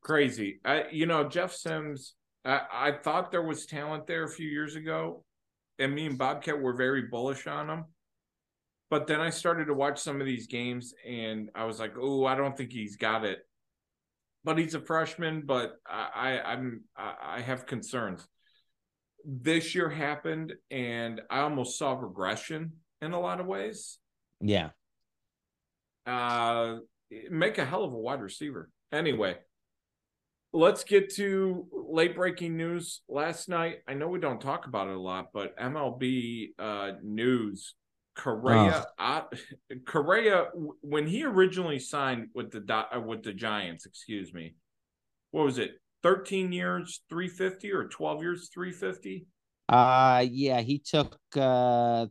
[0.01, 0.61] crazy.
[0.65, 2.15] I, you know, Jeff Sims.
[2.45, 5.25] I, I thought there was talent there a few years ago,
[5.79, 7.85] and me and Bobcat were very bullish on him.
[8.91, 12.25] But then I started to watch some of these games, and I was like, "Oh,
[12.27, 13.39] I don't think he's got it."
[14.45, 15.43] But he's a freshman.
[15.47, 18.27] But I, I I'm I I have concerns.
[19.25, 23.99] This year happened, and I almost saw regression in a lot of ways.
[24.41, 24.71] yeah.
[26.07, 26.77] Uh,
[27.31, 28.69] make a hell of a wide receiver.
[28.93, 29.37] Anyway,
[30.53, 33.79] let's get to late breaking news last night.
[33.89, 37.75] I know we don't talk about it a lot, but MLB uh, news.
[38.15, 39.23] Correa, uh,
[39.87, 40.47] Correa,
[40.81, 44.55] when he originally signed with the uh, with the Giants, excuse me,
[45.31, 45.73] what was it?
[46.03, 49.27] Thirteen years, three fifty, or twelve years, three fifty?
[49.69, 52.07] Uh yeah, he took uh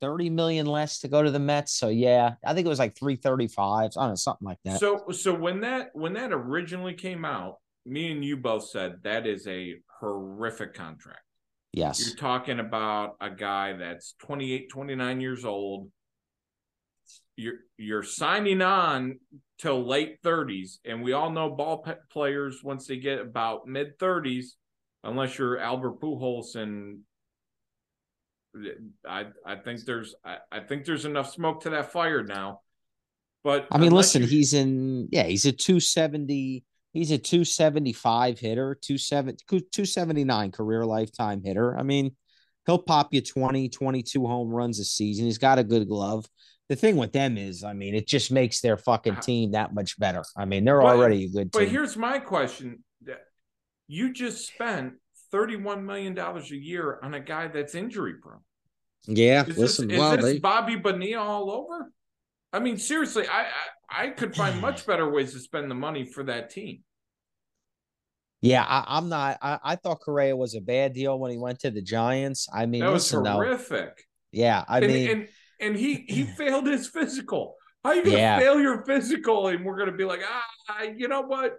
[0.00, 1.72] 30 million less to go to the Mets.
[1.72, 3.68] So yeah, I think it was like 335.
[3.68, 4.80] I don't know, something like that.
[4.80, 9.26] So so when that when that originally came out, me and you both said that
[9.26, 11.20] is a horrific contract.
[11.72, 12.06] Yes.
[12.06, 15.90] You're talking about a guy that's 28, 29 years old.
[17.36, 19.18] You're you're signing on
[19.58, 23.98] till late 30s, and we all know ball pe- players once they get about mid
[23.98, 24.46] 30s,
[25.04, 27.00] unless you're Albert Pujols and
[29.06, 32.60] I I think there's I, I think there's enough smoke to that fire now.
[33.42, 39.36] But I mean, listen, he's in yeah, he's a 270, he's a 275 hitter, 27
[39.48, 41.76] 279 career lifetime hitter.
[41.78, 42.16] I mean,
[42.66, 45.24] he'll pop you 20, 22 home runs a season.
[45.26, 46.26] He's got a good glove.
[46.68, 49.98] The thing with them is, I mean, it just makes their fucking team that much
[49.98, 50.22] better.
[50.36, 52.84] I mean, they're But- already a good But here's my question:
[53.88, 54.94] You just spent
[55.32, 58.40] thirty-one million dollars a year on a guy that's injury prone.
[59.06, 61.90] Yeah, Is listen, this, is well, this they, Bobby Bonilla all over?
[62.52, 66.04] I mean, seriously, I, I I could find much better ways to spend the money
[66.04, 66.82] for that team.
[68.40, 69.38] yeah, I, I'm not.
[69.42, 72.48] I, I thought Correa was a bad deal when he went to the Giants.
[72.52, 74.04] I mean, That was listen, though, horrific.
[74.32, 75.28] yeah, I and, mean, and
[75.60, 77.56] and he he failed his physical.
[77.84, 78.38] How you gonna Yeah.
[78.38, 81.56] fail your physical and we're gonna be like, ah, you know what?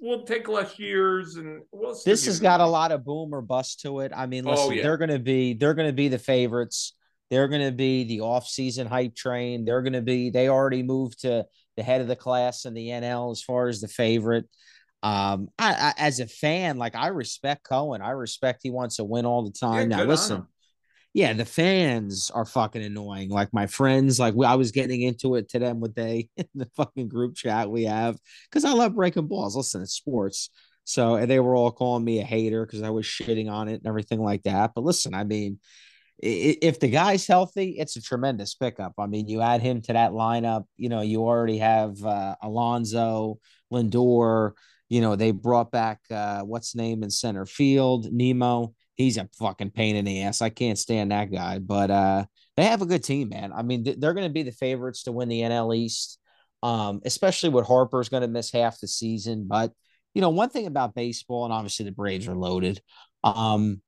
[0.00, 1.98] We'll take less years and we'll.
[2.04, 4.12] this has got a lot of boom or bust to it.
[4.14, 4.82] I mean, Oh, listen, yeah.
[4.82, 6.94] they're gonna be they're gonna be the favorites.
[7.30, 9.64] They're gonna be the off-season hype train.
[9.64, 13.30] They're gonna be they already moved to the head of the class in the NL
[13.30, 14.46] as far as the favorite.
[15.02, 18.02] Um, I, I as a fan, like I respect Cohen.
[18.02, 19.88] I respect he wants to win all the Yeah, time.
[19.88, 20.46] now listen,
[21.14, 23.30] yeah, the fans are fucking annoying.
[23.30, 26.46] Like my friends, like we, I was getting into it to them with they in
[26.54, 28.18] the fucking group chat we have
[28.50, 29.56] because I love breaking balls.
[29.56, 30.50] Listen, it's sports.
[30.84, 33.74] So and they were all calling me a hater because I was shitting on it
[33.74, 34.72] and everything like that.
[34.74, 35.58] But listen, I mean,
[36.20, 38.94] if the guy's healthy, it's a tremendous pickup.
[38.98, 43.38] I mean, you add him to that lineup, you know, you already have uh, Alonso,
[43.72, 44.52] Lindor.
[44.88, 48.74] You know, they brought back uh, what's name in center field, Nimmo.
[48.96, 50.42] He's a fucking pain in the ass.
[50.42, 51.58] I can't stand that guy.
[51.58, 52.24] But uh,
[52.56, 53.52] they have a good team, man.
[53.52, 56.18] I mean, th- they're going to be the favorites to win the NL East,
[56.62, 59.46] um, especially with Harper's going to miss half the season.
[59.46, 59.72] But
[60.14, 62.80] you know, one thing about baseball, and obviously the Braves are loaded.
[63.22, 63.82] Um,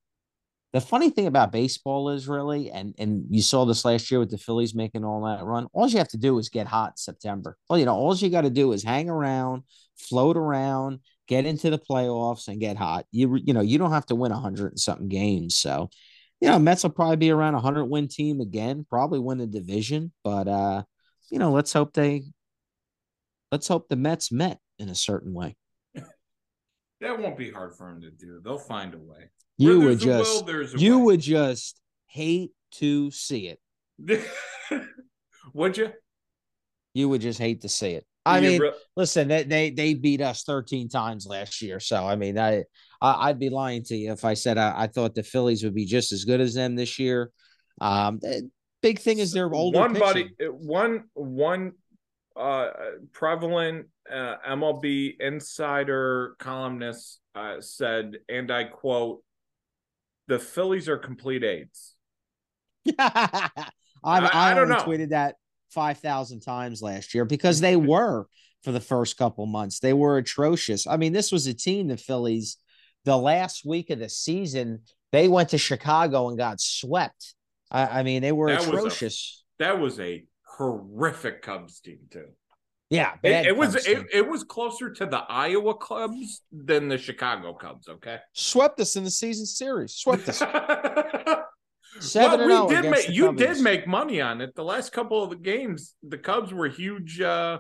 [0.73, 4.31] the funny thing about baseball is really, and and you saw this last year with
[4.31, 5.67] the Phillies making all that run.
[5.73, 7.57] All you have to do is get hot in September.
[7.69, 9.65] Well, you know, all you got to do is hang around,
[9.99, 13.07] float around, get into the playoffs, and get hot.
[13.11, 15.57] You you know, you don't have to win hundred and something games.
[15.57, 15.91] So,
[16.41, 19.49] you know, Mets will probably be around a hundred win team again, probably win the
[19.49, 20.13] division.
[20.23, 20.85] But uh,
[21.31, 22.27] you know, let's hope they
[23.51, 25.57] let's hope the Mets met in a certain way.
[27.01, 28.41] That won't be hard for him to do.
[28.45, 29.31] They'll find a way.
[29.57, 31.05] You Where would a will, just you way.
[31.05, 34.21] would just hate to see it.
[35.55, 35.91] Would you?
[36.95, 38.07] You would just hate to see it.
[38.27, 41.81] I mean, re- listen, they, they they beat us 13 times last year.
[41.81, 42.65] So I mean, I,
[43.01, 45.75] I I'd be lying to you if I said I, I thought the Phillies would
[45.75, 47.31] be just as good as them this year.
[47.81, 48.51] Um, the
[48.83, 49.79] big thing is they're older.
[49.79, 50.53] one buddy, pitching.
[50.53, 51.73] one one
[52.37, 52.69] uh
[53.12, 59.23] prevalent uh, MLB insider columnist uh, said, and I quote,
[60.29, 61.95] "The Phillies are complete aids."
[62.99, 63.71] I, I-
[64.03, 64.77] I, I don't know.
[64.77, 65.35] tweeted that
[65.73, 68.27] 5,000 times last year because they were
[68.64, 69.79] for the first couple months.
[69.81, 70.87] They were atrocious.
[70.87, 72.57] I mean, this was a team, the Phillies,
[73.05, 74.81] the last week of the season,
[75.12, 77.35] they went to Chicago and got swept.
[77.71, 79.45] I, I mean, they were That was a- atrocious.
[79.59, 80.25] That was a
[80.61, 82.27] horrific Cubs team too.
[82.90, 83.14] yeah.
[83.14, 87.55] It, bad it was it, it was closer to the Iowa Cubs than the Chicago
[87.55, 87.88] Cubs.
[87.88, 89.94] Okay, swept us in the season series.
[89.94, 90.38] Swept us.
[91.99, 93.38] Seven and oh we did against make the you Cubbies.
[93.38, 94.55] did make money on it.
[94.55, 97.59] The last couple of the games, the Cubs were huge, uh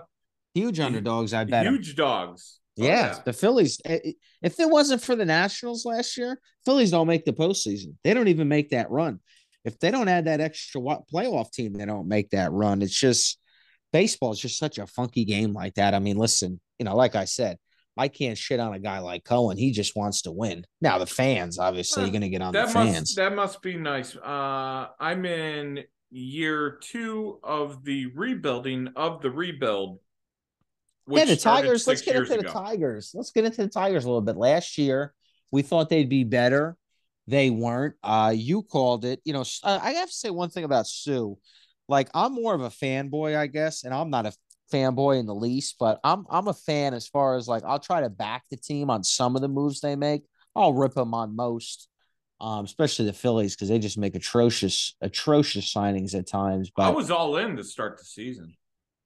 [0.54, 2.58] Huge underdogs, I bet huge dogs.
[2.78, 3.80] Oh, Yeah, the Phillies.
[3.86, 7.94] i- i- If it wasn't for the Nationals last year, Phillies don't make the postseason.
[8.04, 9.20] They don't even make that run.
[9.64, 12.82] If they don't add that extra playoff team, they don't make that run.
[12.82, 13.38] It's just
[13.92, 15.94] baseball is just such a funky game like that.
[15.94, 17.58] I mean, listen, you know, like I said,
[17.96, 19.58] I can't shit on a guy like Cohen.
[19.58, 20.64] He just wants to win.
[20.80, 23.00] Now the fans, obviously, Well, you're going to get on the that fans.
[23.00, 24.16] must that must be nice.
[24.16, 29.98] Uh I'm in year two of the rebuilding of the rebuild.
[31.08, 31.86] yeah, the Tigers.
[31.86, 32.44] Let's get into the.
[32.44, 33.12] Tigers.
[33.14, 34.36] Let's get into the Tigers a little bit.
[34.36, 35.12] Last year,
[35.50, 36.76] we thought they'd be better.
[37.30, 37.94] They weren't.
[38.02, 39.20] Uh, you called it.
[39.24, 41.38] You know, uh, I have to say one thing about Sue.
[41.88, 44.32] Like, I'm more of a fanboy, I guess, and I'm not a
[44.72, 48.00] fanboy in the least, but I'm I'm a fan as far as like I'll try
[48.00, 50.22] to back the team on some of the moves they make.
[50.56, 51.88] I'll rip them on most,
[52.40, 56.70] um, especially the Phillies because they just make atrocious, atrocious signings at times.
[56.74, 58.54] But I was all in to start the season.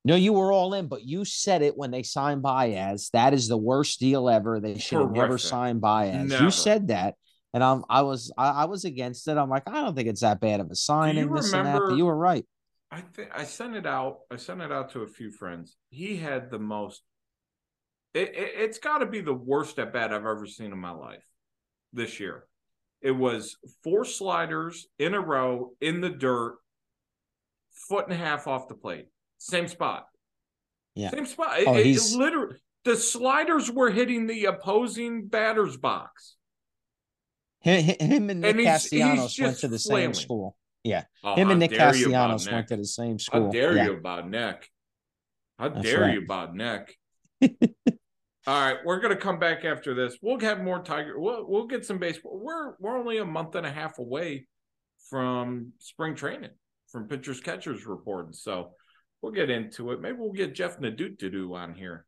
[0.05, 3.11] no, you were all in, but you said it when they signed Baez.
[3.13, 4.61] That is the worst deal ever.
[4.61, 6.29] They should have never signed Baez.
[6.31, 6.45] Never.
[6.45, 7.15] You said that,
[7.55, 9.39] and I'm I was I, I was against it.
[9.39, 11.33] I'm like, I don't think it's that bad of a signing.
[11.33, 12.45] This and that, remember- but you were right.
[12.91, 14.19] I think I sent it out.
[14.31, 15.77] I sent it out to a few friends.
[15.91, 17.03] He had the most.
[18.13, 20.93] It, it, it's got to be the worst at bat I've ever seen in my
[20.93, 21.25] life.
[21.93, 22.45] This year,
[23.03, 26.57] it was four sliders in a row in the dirt,
[27.89, 29.07] foot and a half off the plate,
[29.39, 30.07] same spot.
[30.95, 31.11] Yeah.
[31.11, 31.57] same spot.
[31.67, 36.37] Oh, it- it literally the sliders were hitting the opposing batter's box.
[37.65, 40.15] Him, him and Nick And he's- he's Castellanos went to the flailing.
[40.15, 40.57] same school.
[40.83, 42.67] Yeah, Oh, him and Nick Castellanos went Nick.
[42.69, 43.47] to the same school.
[43.47, 43.85] How dare yeah.
[43.87, 44.69] you about Nick?
[45.59, 46.15] How That's dare right.
[46.15, 46.99] you about Nick?
[48.47, 50.19] All right, we're gonna come back after this.
[50.21, 51.19] We'll have more Tiger.
[51.19, 52.39] We'll we'll get some baseball.
[52.39, 54.47] We're we're only a month and a half away
[55.09, 56.51] from spring training,
[56.89, 58.35] from pitchers catchers reporting.
[58.35, 58.73] So
[59.23, 60.01] we'll get into it.
[60.03, 62.05] Maybe we'll get Jeff Nadut to do on here,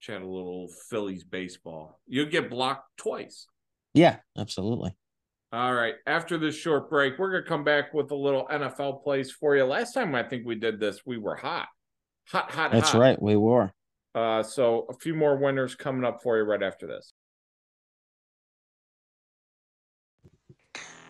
[0.00, 1.98] chat a little Phillies baseball.
[2.06, 3.46] You'll get blocked twice.
[3.94, 4.94] Yeah, absolutely.
[5.52, 5.94] All right.
[6.06, 9.56] After this short break, we're going to come back with a little NFL plays for
[9.56, 9.64] you.
[9.64, 11.68] Last time I think we did this, we were hot.
[12.28, 13.00] Hot, hot, That's hot.
[13.00, 13.20] right.
[13.20, 13.72] We were.
[14.14, 17.12] Uh, so a few more winners coming up for you right after this.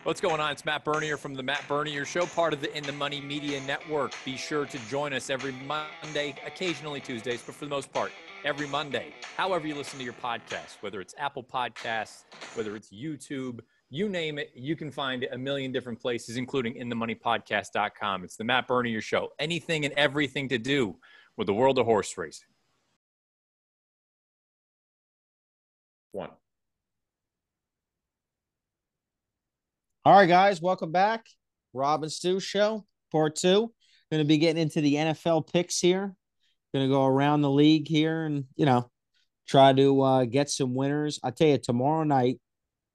[0.03, 0.51] What's going on?
[0.51, 3.61] It's Matt Bernier from the Matt Bernier Show, part of the In the Money Media
[3.61, 4.13] Network.
[4.25, 8.11] Be sure to join us every Monday, occasionally Tuesdays, but for the most part,
[8.45, 9.13] every Monday.
[9.37, 12.23] However, you listen to your podcast, whether it's Apple Podcasts,
[12.55, 16.75] whether it's YouTube, you name it, you can find it a million different places, including
[16.75, 18.23] inthemoneypodcast.com.
[18.23, 19.29] It's the Matt Bernier Show.
[19.37, 20.97] Anything and everything to do
[21.37, 22.47] with the world of horse racing.
[26.13, 26.29] One.
[30.03, 31.25] All right, guys, welcome back.
[31.73, 33.71] Rob and Stu show, part two.
[34.09, 36.15] Going to be getting into the NFL picks here.
[36.73, 38.89] Going to go around the league here and, you know,
[39.47, 41.19] try to uh, get some winners.
[41.21, 42.39] I tell you, tomorrow night,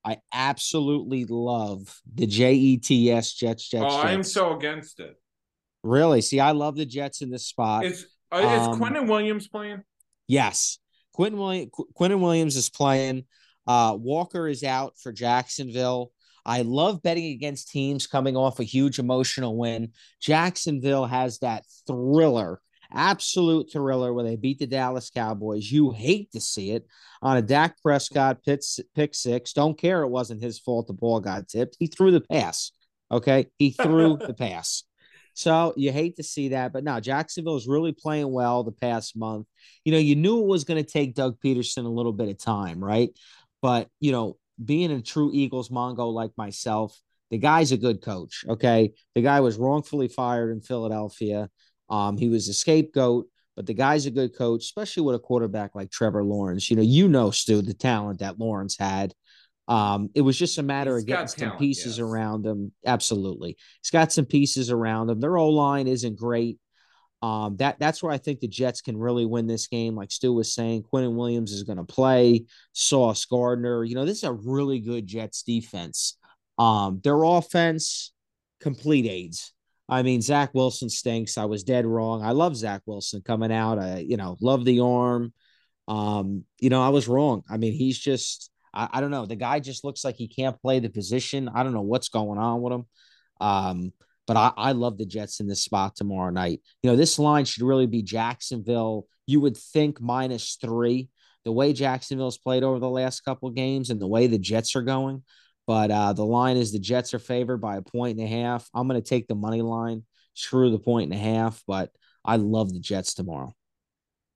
[0.02, 5.00] I absolutely love the J E T S Jets, Jets, oh, I am so against
[5.00, 5.16] it.
[5.82, 6.22] Really?
[6.22, 7.84] See, I love the Jets in this spot.
[7.84, 9.82] Is uh, is Um, Quinnen Williams playing?
[10.26, 10.78] Yes.
[11.16, 13.24] Quinnen, William, Qu- Quinnen Williams is playing.
[13.66, 16.12] Uh, Walker is out for Jacksonville.
[16.44, 19.92] I love betting against teams coming off a huge emotional win.
[20.20, 22.60] Jacksonville has that thriller,
[22.96, 25.70] absolute thriller where they beat the Dallas Cowboys.
[25.70, 26.86] You hate to see it
[27.22, 28.60] on a Dak Prescott pick,
[28.94, 29.52] pick six.
[29.52, 31.76] Don't care it wasn't his fault the ball got tipped.
[31.78, 32.72] He threw the pass.
[33.10, 33.46] Okay.
[33.58, 34.84] He threw the pass.
[35.34, 36.72] So you hate to see that.
[36.72, 39.46] But now Jacksonville is really playing well the past month
[39.86, 42.38] you know, you knew it was going to take Doug Pederson a little bit of
[42.38, 43.10] time, right?
[43.62, 48.44] But, you know, being a true Eagles Mongo like myself, The guy's a good coach.
[48.48, 48.94] Okay.
[49.14, 51.48] The guy was wrongfully fired in Philadelphia.
[51.88, 55.74] Um, he was a scapegoat, but the guy's a good coach, especially with a quarterback
[55.74, 56.70] like Trevor Lawrence.
[56.70, 59.14] You know, you know, Stu, the talent that Lawrence had.
[59.68, 62.04] Um, it was just a matter He's of getting some talent, pieces yes.
[62.04, 62.72] around him.
[62.84, 63.56] Absolutely.
[63.82, 65.18] He's got some pieces around him.
[65.20, 66.58] Their O line isn't great.
[67.22, 69.96] Um, that that's where I think the Jets can really win this game.
[69.96, 72.44] Like Stu was saying, Quinnen Williams is going to play.
[72.72, 73.84] Sauce Gardner.
[73.84, 76.18] You know, this is a really good Jets defense.
[76.58, 78.12] Um, their offense,
[78.60, 79.52] complete aids.
[79.88, 81.38] I mean, Zach Wilson stinks.
[81.38, 82.22] I was dead wrong.
[82.22, 83.78] I love Zach Wilson coming out.
[83.78, 85.32] I, you know, love the arm.
[85.86, 87.42] Um, you know, I was wrong.
[87.48, 89.26] I mean, he's just, I, I don't know.
[89.26, 91.48] The guy just looks like he can't play the position.
[91.48, 92.84] I don't know what's going on with him.
[93.40, 93.92] Um,
[94.26, 96.60] but I, I love the Jets in this spot tomorrow night.
[96.82, 99.06] You know, this line should really be Jacksonville.
[99.26, 101.10] You would think minus three,
[101.44, 104.82] the way Jacksonville's played over the last couple games and the way the Jets are
[104.82, 105.22] going.
[105.66, 108.68] But uh, the line is the Jets are favored by a point and a half.
[108.72, 111.90] I'm going to take the money line, screw the point and a half, but
[112.24, 113.54] I love the Jets tomorrow.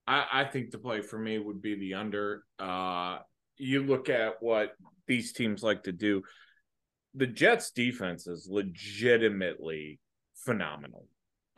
[0.07, 2.45] I, I think the play for me would be the under.
[2.59, 3.19] Uh,
[3.57, 4.75] you look at what
[5.07, 6.23] these teams like to do.
[7.15, 10.01] The Jets defense is legitimately
[10.35, 11.07] phenomenal.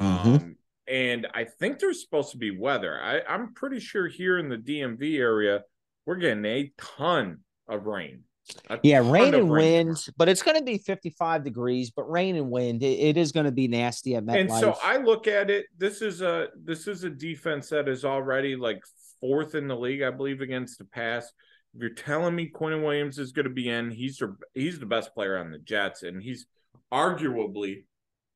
[0.00, 0.26] Mhm.
[0.26, 0.56] Um,
[0.86, 3.00] and I think there's supposed to be weather.
[3.00, 5.62] I, I'm pretty sure here in the DMV area,
[6.04, 8.24] we're getting a ton of rain.
[8.70, 11.90] A Yeah, rain and rain wind, but it's going to be 55 degrees.
[11.90, 14.40] But rain and wind, it, it is going to be nasty at MetLife.
[14.40, 15.66] and so I look at it.
[15.78, 18.82] This is a this is a defense that is already like
[19.20, 21.32] fourth in the league, I believe, against the pass.
[21.74, 24.86] If you're telling me Quinnen Williams is going to be in, he's the, he's the
[24.86, 26.46] best player on the Jets, and he's
[26.92, 27.84] arguably,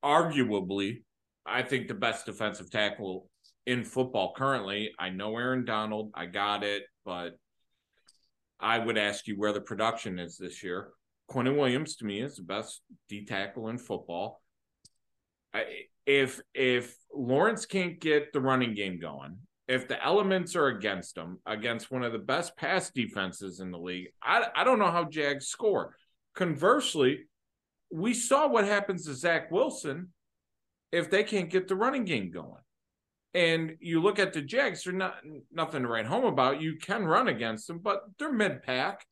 [0.02, 1.02] arguably,
[1.44, 3.28] I think the best defensive tackle
[3.66, 4.92] in football currently.
[4.98, 7.38] I know Aaron Donald, I got it, but
[8.60, 10.88] I would ask you where the production is this year.
[11.30, 14.40] Quinnen Williams to me is the best D tackle in football.
[16.06, 21.40] If if Lawrence can't get the running game going, if the elements are against him,
[21.46, 25.04] against one of the best pass defenses in the league, I, I don't know how
[25.04, 25.96] Jags score.
[26.34, 27.24] Conversely,
[27.90, 30.12] we saw what happens to Zach Wilson
[30.92, 32.62] if they can't get the running game going.
[33.36, 35.16] And you look at the Jags, they're not
[35.52, 36.62] nothing to write home about.
[36.62, 39.04] You can run against them, but they're mid pack.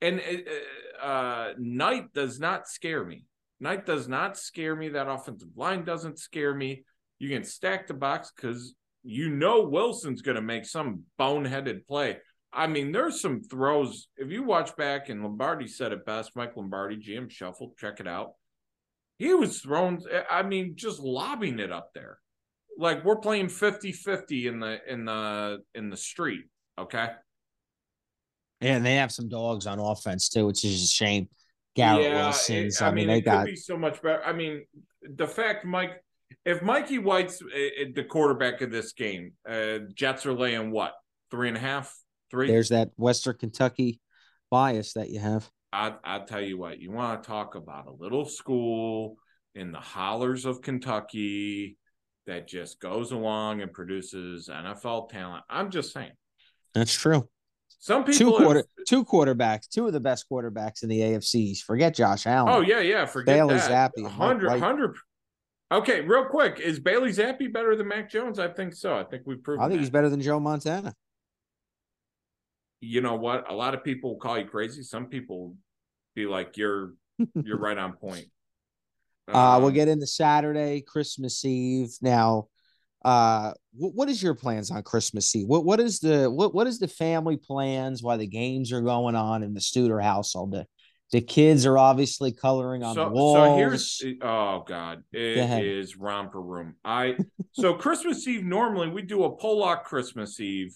[0.00, 3.24] And uh, uh, Knight does not scare me.
[3.58, 4.90] Knight does not scare me.
[4.90, 6.84] That offensive line doesn't scare me.
[7.18, 12.18] You can stack the box because you know Wilson's going to make some boneheaded play.
[12.52, 14.06] I mean, there's some throws.
[14.16, 18.06] If you watch back, and Lombardi said it best, Mike Lombardi, GM Shuffle, check it
[18.06, 18.34] out.
[19.18, 19.98] He was thrown,
[20.30, 22.18] I mean, just lobbing it up there.
[22.82, 26.46] Like we're playing 50-50 in the in the in the street.
[26.76, 27.10] Okay.
[28.60, 31.28] Yeah, and they have some dogs on offense too, which is a shame.
[31.76, 32.80] Garrett Yeah, Wilson's.
[32.80, 34.22] it- I, mean, they it got could be so much better.
[34.24, 34.64] I mean,
[35.02, 36.02] the fact, Mike,
[36.44, 40.92] if Mikey White's uh, the quarterback of this game, uh, Jets are laying what
[41.30, 41.96] three and a half,
[42.30, 42.48] three.
[42.48, 44.00] there's that Western Kentucky
[44.50, 45.48] bias that you have.
[45.72, 49.16] I I'll tell you what, you want to talk about a little school
[49.54, 51.78] in the hollers of Kentucky
[52.26, 55.44] that just goes along and produces NFL talent.
[55.50, 56.12] I'm just saying.
[56.74, 57.28] That's true.
[57.78, 58.54] Some Two people.
[58.54, 61.58] have- two quarterbacks, two of the best quarterbacks in the AFCs.
[61.62, 62.52] Forget Josh Allen.
[62.54, 63.04] oh yeah, yeah.
[63.06, 63.70] Forget Bailey that.
[63.70, 64.60] Zappe and 100, White.
[64.60, 64.96] 100
[65.72, 68.38] Okay, real quick, is Bailey Zappe better than Mac Jones?
[68.38, 68.94] I think so.
[68.94, 69.62] I think we've proven.
[69.64, 69.80] I think that.
[69.80, 70.94] he's better than Joe Montana.
[72.80, 73.50] you know what?
[73.50, 74.82] A lot of people call you crazy.
[74.82, 75.56] Some people
[76.14, 76.92] be like, "You're
[77.34, 78.26] you're right on point."
[79.28, 81.90] Uh, we'll Um, get into Saturday, Christmas Eve.
[82.00, 82.48] Now,
[83.04, 85.46] uh, what, what is your plans on Christmas Eve?
[85.48, 89.14] What what is the what what is the family plans while the games are going
[89.14, 90.52] on in the Studer household?
[90.52, 90.66] The,
[91.12, 93.36] the kids are obviously coloring on so, the walls.
[93.36, 95.64] so here's oh god, it ahead.
[95.64, 96.76] is romper room.
[96.84, 97.16] I
[97.52, 100.74] so Christmas Eve normally we do a Pollock Christmas Eve.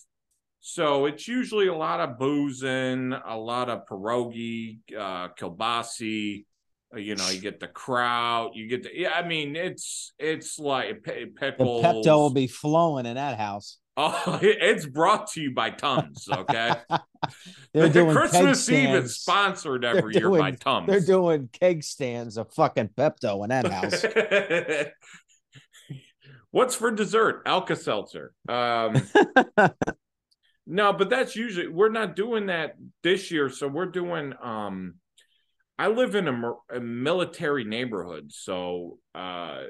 [0.60, 6.44] So it's usually a lot of boozing, a lot of pierogi, uh, kielbasi.
[6.94, 9.10] Uh, You know, you get the kraut, you get the yeah.
[9.10, 11.82] I mean, it's it's like pe- the.
[11.82, 13.78] Pepto will be flowing in that house.
[13.98, 16.28] Oh, it's brought to you by Tums.
[16.30, 16.74] Okay,
[17.72, 20.86] They're the doing Christmas Eve is sponsored every year by Tums.
[20.86, 24.04] They're doing keg stands of fucking Pepto in that house.
[26.50, 27.40] What's for dessert?
[27.46, 28.34] Alka Seltzer.
[28.46, 29.00] Um,
[30.66, 33.48] no, but that's usually we're not doing that this year.
[33.48, 34.34] So we're doing.
[34.42, 34.96] Um,
[35.78, 39.64] I live in a, a military neighborhood, so uh,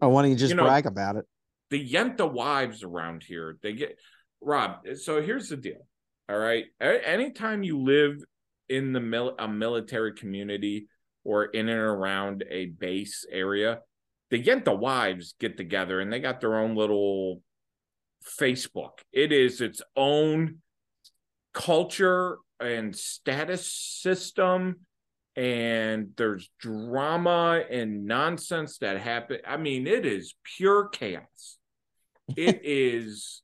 [0.00, 1.24] oh, why don't you just You know- brag about it?
[1.70, 3.98] the Yenta wives around here, they get
[4.40, 4.86] Rob.
[4.96, 5.86] So here's the deal.
[6.30, 6.64] All right.
[6.80, 8.22] Anytime you live
[8.70, 10.88] in the mil- a military community
[11.24, 13.80] or in and around a base area,
[14.30, 17.42] the Yenta wives get together and they got their own little
[18.24, 19.00] Facebook.
[19.12, 20.58] It is its own
[21.52, 24.80] culture and status system
[25.38, 29.38] and there's drama and nonsense that happen.
[29.46, 31.58] I mean, it is pure chaos.
[32.36, 33.42] It is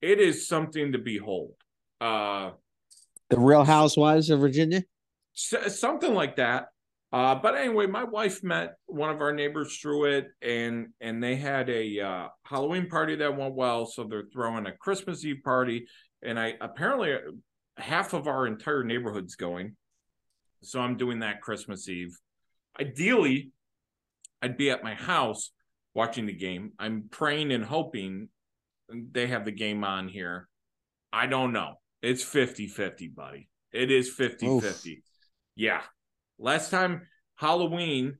[0.00, 1.54] it is something to behold.
[2.00, 2.52] Uh
[3.30, 4.84] the Real Housewives of Virginia?
[5.34, 6.66] something like that.
[7.10, 11.36] Uh, but anyway, my wife met one of our neighbors through it, and and they
[11.36, 13.86] had a uh, Halloween party that went well.
[13.86, 15.86] So they're throwing a Christmas Eve party,
[16.22, 17.14] and I apparently
[17.76, 19.76] half of our entire neighborhood's going.
[20.62, 22.16] So I'm doing that Christmas Eve.
[22.80, 23.52] Ideally,
[24.40, 25.52] I'd be at my house
[25.94, 26.72] watching the game.
[26.78, 28.28] I'm praying and hoping
[28.90, 30.48] they have the game on here.
[31.12, 31.74] I don't know.
[32.02, 33.48] It's 50 50, buddy.
[33.72, 35.02] It is 50 50.
[35.54, 35.82] Yeah.
[36.38, 37.06] Last time
[37.36, 38.18] Halloween,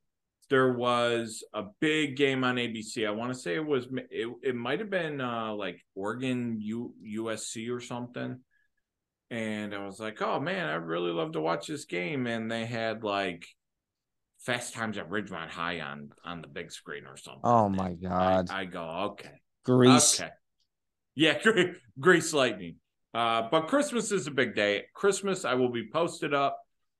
[0.50, 3.06] there was a big game on ABC.
[3.06, 6.94] I want to say it was it, it might have been uh like Oregon U,
[7.04, 8.38] USC or something.
[9.32, 12.66] And I was like, "Oh man, I'd really love to watch this game." And they
[12.66, 13.46] had like
[14.40, 17.40] Fast Times at Ridgemont High on on the big screen or something.
[17.42, 18.50] Oh my god!
[18.50, 20.20] I, I go, okay, Grease.
[20.20, 20.30] Okay,
[21.14, 21.38] yeah,
[21.98, 22.76] Grease Lightning.
[23.14, 24.84] Uh, but Christmas is a big day.
[24.94, 26.58] Christmas, I will be posted up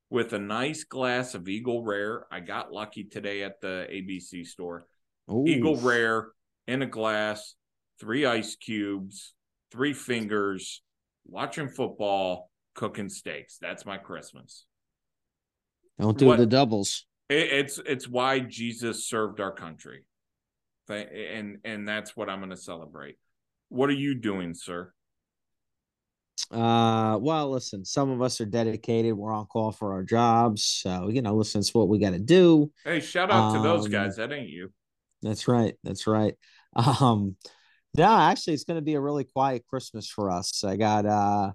[0.08, 2.26] with a nice glass of Eagle Rare.
[2.32, 4.86] I got lucky today at the ABC store.
[5.30, 5.44] Ooh.
[5.46, 6.28] Eagle Rare
[6.66, 7.56] in a glass,
[8.00, 9.34] three ice cubes,
[9.70, 10.82] three fingers,
[11.26, 13.58] watching football, cooking steaks.
[13.60, 14.64] That's my Christmas.
[15.98, 17.06] Don't do what, the doubles.
[17.28, 20.04] It, it's it's why Jesus served our country,
[20.88, 23.16] and and that's what I'm going to celebrate.
[23.68, 24.92] What are you doing, sir?
[26.50, 29.14] Uh, well, listen, some of us are dedicated.
[29.14, 30.64] We're on call for our jobs.
[30.64, 32.70] So, you know, listen, it's what we got to do.
[32.84, 34.16] Hey, shout out um, to those um, guys.
[34.16, 34.70] That ain't you.
[35.22, 35.74] That's right.
[35.84, 36.34] That's right.
[36.74, 37.36] Um,
[37.94, 40.64] yeah, actually, it's going to be a really quiet Christmas for us.
[40.64, 41.52] I got, uh,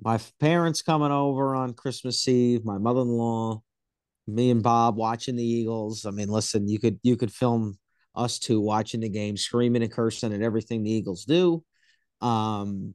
[0.00, 3.62] my parents coming over on Christmas Eve, my mother-in-law,
[4.26, 6.06] me and Bob watching the Eagles.
[6.06, 7.78] I mean, listen, you could, you could film
[8.14, 11.62] us two watching the game, screaming and cursing at everything the Eagles do.
[12.20, 12.94] Um,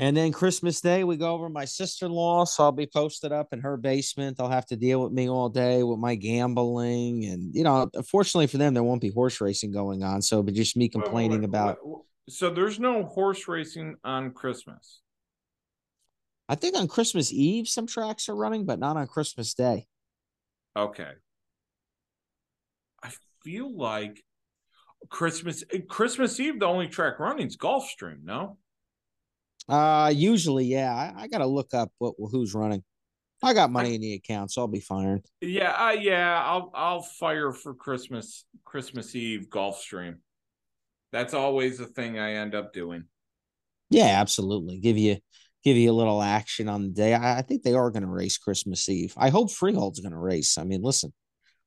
[0.00, 2.46] and then Christmas Day, we go over my sister in law.
[2.46, 4.38] So I'll be posted up in her basement.
[4.38, 7.26] They'll have to deal with me all day with my gambling.
[7.26, 10.22] And, you know, fortunately for them, there won't be horse racing going on.
[10.22, 11.78] So, but just me complaining wait, wait, about.
[12.30, 15.02] So there's no horse racing on Christmas.
[16.48, 19.86] I think on Christmas Eve, some tracks are running, but not on Christmas Day.
[20.74, 21.12] Okay.
[23.04, 23.10] I
[23.44, 24.24] feel like
[25.10, 28.56] Christmas eh, Christmas Eve, the only track running is Gulfstream, no?
[29.68, 30.92] Uh, usually, yeah.
[30.92, 32.82] I, I got to look up what who's running.
[33.42, 35.22] I got money in the account, so I'll be firing.
[35.40, 36.42] Yeah, uh, yeah.
[36.44, 40.16] I'll I'll fire for Christmas Christmas Eve Gulfstream.
[41.12, 43.04] That's always the thing I end up doing.
[43.88, 44.78] Yeah, absolutely.
[44.78, 45.16] Give you
[45.64, 47.14] give you a little action on the day.
[47.14, 49.14] I, I think they are going to race Christmas Eve.
[49.16, 50.58] I hope Freehold's going to race.
[50.58, 51.12] I mean, listen,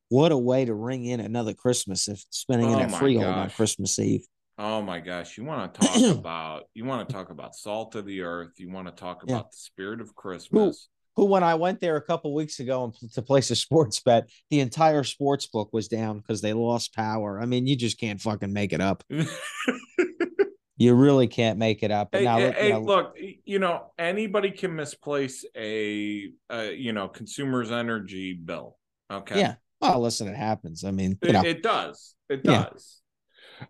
[0.09, 3.43] what a way to ring in another Christmas if spending oh it at Freehold gosh.
[3.43, 4.25] on Christmas Eve.
[4.57, 8.05] Oh my gosh, you want to talk about you want to talk about salt of
[8.05, 9.41] the earth, you want to talk about yeah.
[9.41, 10.89] the spirit of Christmas.
[11.15, 13.99] Who, who, when I went there a couple weeks ago and to place a sports
[13.99, 17.39] bet, the entire sports book was down because they lost power.
[17.41, 19.03] I mean, you just can't fucking make it up.
[20.77, 22.09] you really can't make it up.
[22.11, 28.33] Hey, now, hey, look, you know, anybody can misplace a, a, you know, consumer's energy
[28.33, 28.77] bill.
[29.11, 29.39] Okay.
[29.39, 29.55] Yeah.
[29.81, 30.83] Well, listen, it happens.
[30.83, 31.43] I mean, it, know.
[31.43, 32.15] it does.
[32.29, 33.02] It does.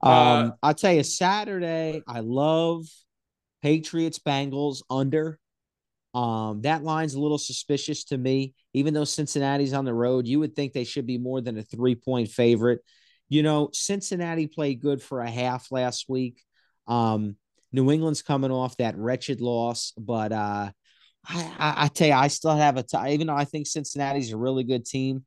[0.01, 2.85] Um, uh, I'll tell you, Saturday, I love
[3.61, 5.39] Patriots Bengals under.
[6.13, 8.53] Um, that line's a little suspicious to me.
[8.73, 11.63] Even though Cincinnati's on the road, you would think they should be more than a
[11.63, 12.81] three point favorite.
[13.29, 16.41] You know, Cincinnati played good for a half last week.
[16.87, 17.35] Um,
[17.71, 20.69] New England's coming off that wretched loss, but uh,
[21.25, 24.31] I, I, I tell you, I still have a t- even though I think Cincinnati's
[24.31, 25.25] a really good team.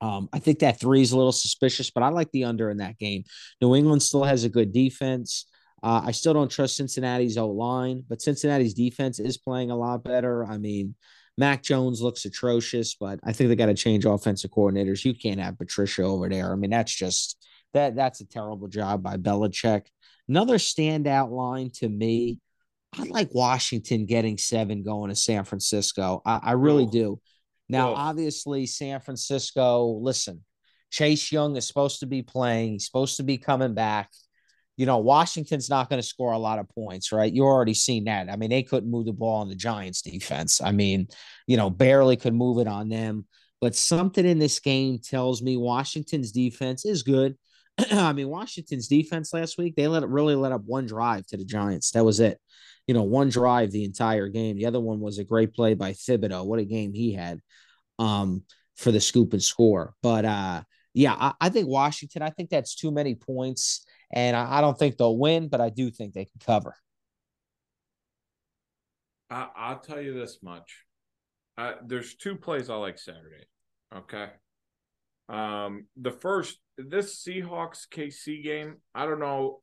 [0.00, 2.78] Um, I think that three is a little suspicious, but I like the under in
[2.78, 3.24] that game.
[3.60, 5.46] New England still has a good defense.
[5.82, 10.04] Uh, I still don't trust Cincinnati's O line, but Cincinnati's defense is playing a lot
[10.04, 10.44] better.
[10.44, 10.94] I mean,
[11.38, 15.04] Mac Jones looks atrocious, but I think they got to change offensive coordinators.
[15.04, 16.52] You can't have Patricia over there.
[16.52, 19.86] I mean, that's just that that's a terrible job by Belichick.
[20.28, 22.40] Another standout line to me.
[22.92, 26.20] I like Washington getting seven going to San Francisco.
[26.26, 27.20] I, I really do.
[27.70, 30.44] Now, obviously, San Francisco, listen,
[30.90, 34.10] Chase Young is supposed to be playing, he's supposed to be coming back.
[34.76, 37.32] You know, Washington's not going to score a lot of points, right?
[37.32, 38.30] You already seen that.
[38.30, 40.60] I mean, they couldn't move the ball on the Giants defense.
[40.62, 41.08] I mean,
[41.46, 43.26] you know, barely could move it on them.
[43.60, 47.36] but something in this game tells me Washington's defense is good.
[47.92, 51.36] I mean, Washington's defense last week, they let it really let up one drive to
[51.36, 51.92] the Giants.
[51.92, 52.38] That was it.
[52.86, 54.56] You know, one drive the entire game.
[54.56, 56.46] The other one was a great play by Thibodeaux.
[56.46, 57.40] What a game he had
[57.98, 58.42] um,
[58.76, 59.94] for the scoop and score.
[60.02, 60.62] But uh,
[60.94, 63.84] yeah, I, I think Washington, I think that's too many points.
[64.12, 66.74] And I, I don't think they'll win, but I do think they can cover.
[69.30, 70.84] I, I'll tell you this much.
[71.56, 73.46] Uh, there's two plays I like Saturday.
[73.94, 74.28] Okay.
[75.30, 79.60] Um, the first, this Seahawks KC game, I don't know.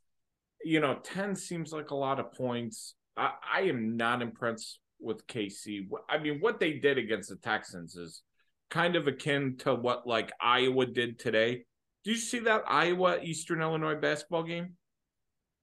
[0.63, 2.95] You know, 10 seems like a lot of points.
[3.15, 5.87] I, I am not impressed with KC.
[6.09, 8.21] I mean, what they did against the Texans is
[8.69, 11.65] kind of akin to what like Iowa did today.
[12.03, 14.75] Did you see that Iowa Eastern Illinois basketball game?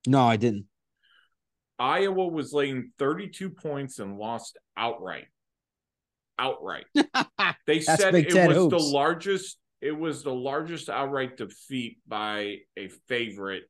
[0.07, 0.66] No, I didn't.
[1.78, 5.26] Iowa was laying 32 points and lost outright.
[6.38, 6.86] Outright.
[7.66, 8.70] They said it was hoops.
[8.70, 13.64] the largest it was the largest outright defeat by a favorite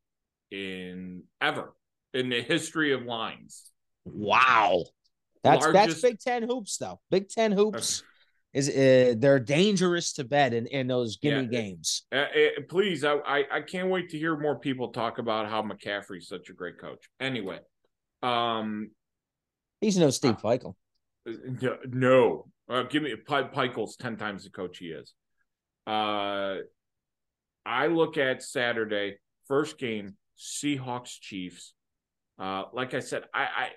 [0.50, 1.74] in ever
[2.12, 3.70] in the history of lines.
[4.04, 4.84] Wow.
[5.42, 7.00] That's that's Big Ten hoops though.
[7.10, 8.02] Big Ten hoops
[8.54, 11.60] is uh, they're dangerous to bet in, in those gimme Yeah.
[11.60, 12.06] games.
[12.12, 12.26] Uh, uh,
[12.68, 16.48] please, I, I I can't wait to hear more people talk about how McCaffrey's such
[16.50, 17.04] a great coach.
[17.20, 17.58] Anyway,
[18.22, 18.90] um,
[19.80, 20.74] He's no Uh, Steve Feichel.
[21.26, 22.46] no, no.
[22.68, 25.12] Uh, give me Pi- Pikel's ten times the coach he is.
[25.86, 26.56] Uh,
[27.66, 29.16] I look at Saturday
[29.46, 31.74] first game Seahawks Chiefs.
[32.38, 33.68] Uh, like I said, I, I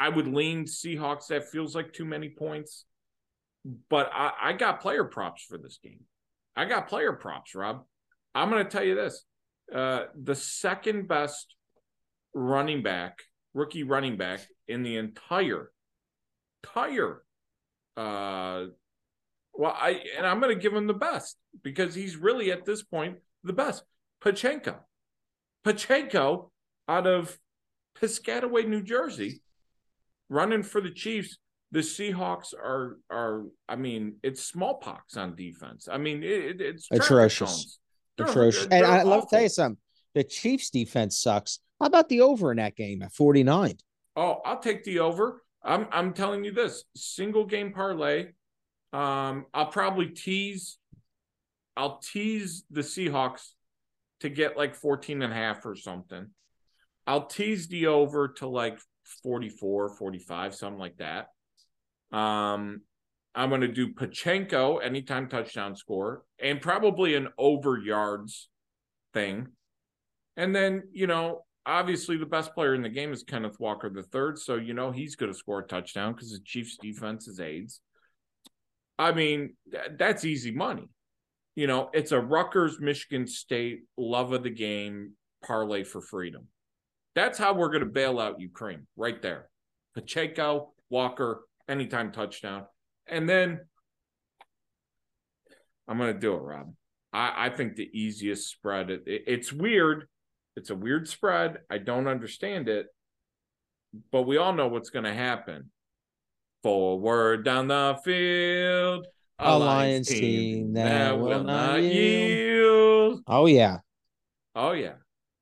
[0.00, 1.28] I would lean Seahawks.
[1.28, 2.84] That feels like too many points,
[3.88, 6.00] but I, I got player props for this game.
[6.56, 7.84] I got player props, Rob.
[8.34, 9.24] I'm going to tell you this:
[9.72, 11.54] uh, the second best
[12.34, 13.18] running back,
[13.54, 15.70] rookie running back in the entire
[16.64, 17.22] entire
[17.96, 18.66] uh
[19.54, 22.82] well i and i'm going to give him the best because he's really at this
[22.82, 23.82] point the best
[24.20, 24.76] Pacheco
[25.64, 26.50] Pacheco
[26.88, 27.38] out of
[28.00, 29.42] piscataway new jersey
[30.28, 31.38] running for the chiefs
[31.70, 37.04] the seahawks are are i mean it's smallpox on defense i mean it, it's traffic
[37.04, 37.78] Atrocious.
[38.16, 38.66] They're- Atrocious.
[38.66, 39.78] they're And I love to tell you something.
[40.14, 41.60] The Chiefs defense sucks.
[41.80, 43.78] How about the over in that game at 49?
[44.16, 45.42] Oh, I'll take the over.
[45.64, 48.26] I'm I'm telling you this single game parlay.
[48.92, 50.78] Um, I'll probably tease.
[51.76, 53.50] I'll tease the Seahawks
[54.20, 56.28] to get like 14 and a half or something.
[57.06, 58.78] I'll tease the over to like
[59.22, 61.28] 44, 45, something like that.
[62.16, 62.82] Um,
[63.34, 68.48] I'm going to do Pacheco anytime touchdown score and probably an over yards
[69.14, 69.48] thing.
[70.36, 74.02] And then, you know, obviously the best player in the game is Kenneth Walker the
[74.02, 77.40] third, so you know he's going to score a touchdown because the Chiefs' defense is
[77.40, 77.80] AIDS.
[79.02, 80.88] I mean, th- that's easy money.
[81.56, 85.12] You know, it's a Rutgers, Michigan State love of the game
[85.44, 86.46] parlay for freedom.
[87.14, 89.48] That's how we're going to bail out Ukraine right there.
[89.94, 92.64] Pacheco, Walker, anytime touchdown,
[93.06, 93.60] and then
[95.88, 96.72] I'm going to do it, Rob.
[97.12, 98.90] I, I think the easiest spread.
[98.90, 100.06] It, it- it's weird.
[100.56, 101.58] It's a weird spread.
[101.70, 102.86] I don't understand it,
[104.10, 105.70] but we all know what's going to happen.
[106.62, 109.06] Forward down the field,
[109.38, 113.20] A Lions team that will not yield.
[113.26, 113.78] Oh, yeah.
[114.54, 114.94] Oh yeah,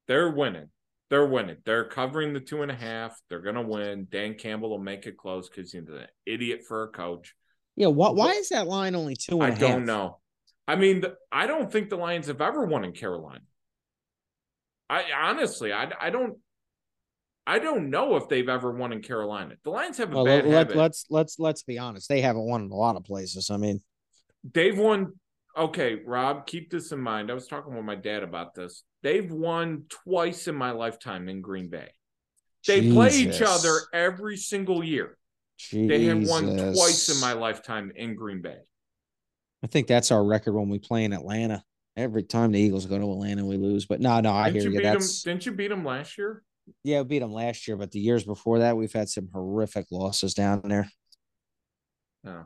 [0.06, 0.68] they're winning.
[1.10, 1.56] They're winning.
[1.64, 3.20] They're covering the two and a half.
[3.28, 4.06] They're gonna win.
[4.10, 7.34] Dan Campbell will make it close because he's an idiot for a coach.
[7.76, 7.88] Yeah.
[7.88, 9.58] What, why is that line only two and I a half?
[9.58, 10.20] don't know.
[10.68, 13.40] I mean, the, I don't think the Lions have ever won in Carolina.
[14.88, 16.38] I honestly, I, I don't,
[17.46, 19.54] I don't know if they've ever won in Carolina.
[19.64, 20.76] The Lions have a Well, bad let, habit.
[20.76, 22.08] let's let's let's be honest.
[22.08, 23.50] They haven't won in a lot of places.
[23.50, 23.80] I mean,
[24.54, 25.14] They've won.
[25.56, 27.30] Okay, Rob, keep this in mind.
[27.30, 28.84] I was talking with my dad about this.
[29.02, 31.88] They've won twice in my lifetime in Green Bay.
[32.66, 35.16] They play each other every single year.
[35.72, 38.58] They have won twice in my lifetime in Green Bay.
[39.62, 41.62] I think that's our record when we play in Atlanta.
[41.96, 43.86] Every time the Eagles go to Atlanta, we lose.
[43.86, 44.78] But no, no, I Didn't hear you you.
[44.78, 44.94] beat them?
[45.00, 46.42] That's Didn't you beat them last year?
[46.84, 49.86] Yeah, we beat them last year, but the years before that, we've had some horrific
[49.90, 50.88] losses down there.
[52.24, 52.44] No.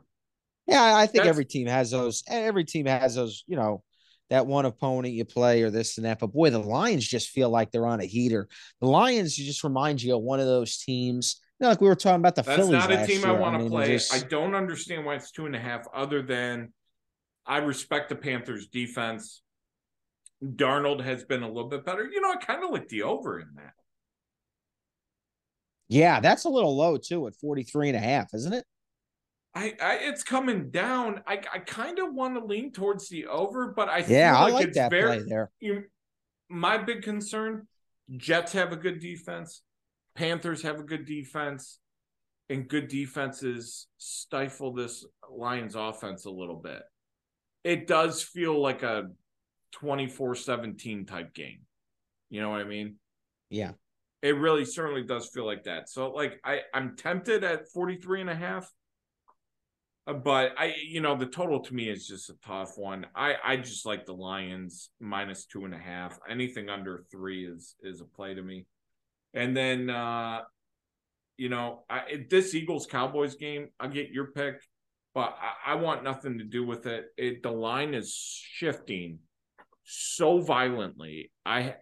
[0.67, 2.23] Yeah, I I think That's- every team has those.
[2.27, 3.43] Every team has those.
[3.47, 3.83] You know,
[4.29, 6.19] that one opponent you play or this and that.
[6.19, 8.47] But boy, the Lions just feel like they're on a heater.
[8.81, 11.39] The Lions just remind you of one of those teams.
[11.59, 13.53] You know, like we were talking about the That's Phillies not a team I want
[13.55, 13.87] to mean, play.
[13.87, 16.73] just- I don't understand why it's two and a half, other than
[17.45, 19.41] I respect the Panthers' defense.
[20.43, 22.03] Darnold has been a little bit better.
[22.11, 23.73] You know, I kind of like the over in that.
[25.87, 28.65] Yeah, that's a little low too at 43 and a half, isn't it?
[29.53, 31.21] I, I it's coming down.
[31.25, 34.43] I, I kind of want to lean towards the over, but I yeah, feel I
[34.43, 35.17] like, like it's that very.
[35.19, 35.51] play there.
[35.59, 35.83] You,
[36.49, 37.67] my big concern:
[38.17, 39.61] Jets have a good defense,
[40.15, 41.79] Panthers have a good defense,
[42.49, 46.81] and good defenses stifle this Lions offense a little bit.
[47.63, 49.09] It does feel like a
[49.81, 51.59] 24-17 type game.
[52.29, 52.95] You know what I mean?
[53.49, 53.71] Yeah.
[54.25, 55.87] It really certainly does feel like that.
[55.87, 58.67] So like I I'm tempted at 43 and a half.
[60.07, 63.05] Uh, But I, you know, the total to me is just a tough one.
[63.15, 66.17] I, I just like the Lions minus two and a half.
[66.27, 68.65] Anything under three is is a play to me.
[69.35, 70.39] And then, uh,
[71.37, 74.55] you know, I, this Eagles Cowboys game, I'll get your pick,
[75.13, 77.05] but I, I want nothing to do with it.
[77.17, 77.43] it.
[77.43, 79.19] The line is shifting
[79.83, 81.31] so violently.
[81.45, 81.75] I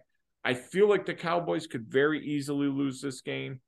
[0.44, 3.60] I feel like the Cowboys could very easily lose this game.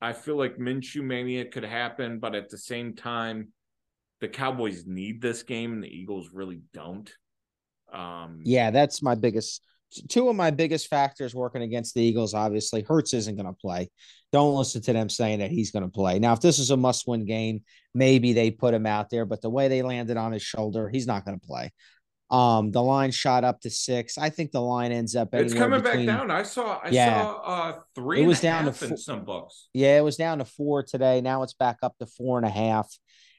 [0.00, 3.48] I feel like Minshew mania could happen, but at the same time,
[4.20, 7.10] the Cowboys need this game and the Eagles really don't.
[7.92, 9.62] Um, Yeah, that's my biggest
[10.08, 12.34] two of my biggest factors working against the Eagles.
[12.34, 13.90] Obviously, Hurts isn't going to play.
[14.32, 16.18] Don't listen to them saying that he's going to play.
[16.18, 17.62] Now, if this is a must-win game,
[17.94, 19.24] maybe they put him out there.
[19.24, 21.72] But the way they landed on his shoulder, he's not going to play.
[22.30, 24.16] Um, the line shot up to six.
[24.18, 25.28] I think the line ends up.
[25.34, 26.30] it's coming between, back down.
[26.30, 26.80] I saw.
[26.82, 27.20] I Yeah.
[27.22, 28.22] saw uh, three.
[28.22, 29.68] It was down to four- some books.
[29.74, 31.20] Yeah, it was down to four today.
[31.20, 32.88] Now it's back up to four and a half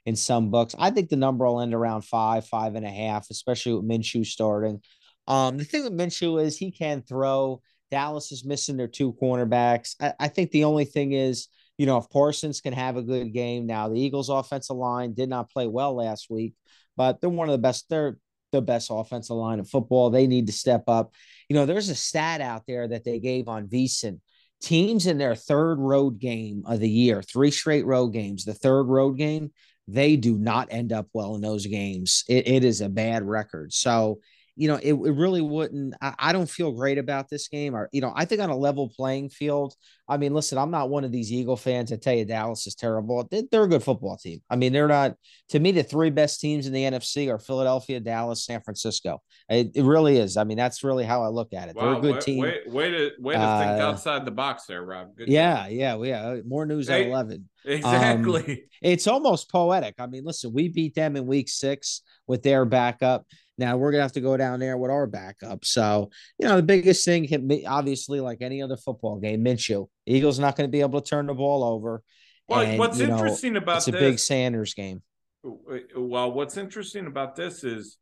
[0.06, 0.76] in some books.
[0.78, 4.26] I think the number will end around five, five and a half, especially with Minshew
[4.26, 4.82] starting.
[5.28, 7.62] Um, the thing with Minshew is he can throw.
[7.90, 9.96] Dallas is missing their two cornerbacks.
[10.00, 13.34] I, I think the only thing is, you know, if Parsons can have a good
[13.34, 13.66] game.
[13.66, 16.54] Now the Eagles' offensive line did not play well last week,
[16.96, 17.88] but they're one of the best.
[17.90, 18.18] They're
[18.56, 20.10] the best offensive line of football.
[20.10, 21.14] They need to step up.
[21.50, 24.20] You know, there's a stat out there that they gave on VSiN
[24.62, 28.84] teams in their third road game of the year, three straight road games, the third
[28.86, 29.52] road game,
[29.88, 32.24] they do not end up well in those games.
[32.28, 33.72] It, it is a bad record.
[33.74, 34.20] So,
[34.56, 35.96] you know, it, it really wouldn't.
[36.02, 37.76] I, I don't feel great about this game.
[37.76, 39.74] Or, you know, I think on a level playing field,
[40.08, 42.76] I mean, listen, I'm not one of these Eagle fans that tell you Dallas is
[42.76, 43.28] terrible.
[43.30, 44.42] They, they're a good football team.
[44.50, 45.16] I mean, they're not,
[45.50, 49.22] to me, the three best teams in the NFC are Philadelphia, Dallas, San Francisco.
[49.50, 50.38] It, it really is.
[50.38, 51.76] I mean, that's really how I look at it.
[51.78, 52.40] They're a good way, team.
[52.40, 55.16] Way, way to way to think Uh, outside the box there, Rob.
[55.18, 56.38] Good yeah, yeah, yeah.
[56.46, 57.50] More news Hey, at 11.
[57.66, 58.66] exactly.
[58.82, 59.96] It's almost poetic.
[60.00, 63.26] I mean, listen, we beat them in week six with their backup.
[63.58, 65.66] Now we're gonna have to go down there with our backup.
[65.66, 67.28] So, you know, the biggest thing
[67.68, 69.88] obviously like any other football game, Minshew.
[70.06, 72.04] Eagles not going to be able to turn the ball over.
[72.48, 74.02] well, And, what's you know, interesting about It's a this?
[74.02, 75.02] big Sanders game.
[75.44, 77.98] well, what's interesting about this is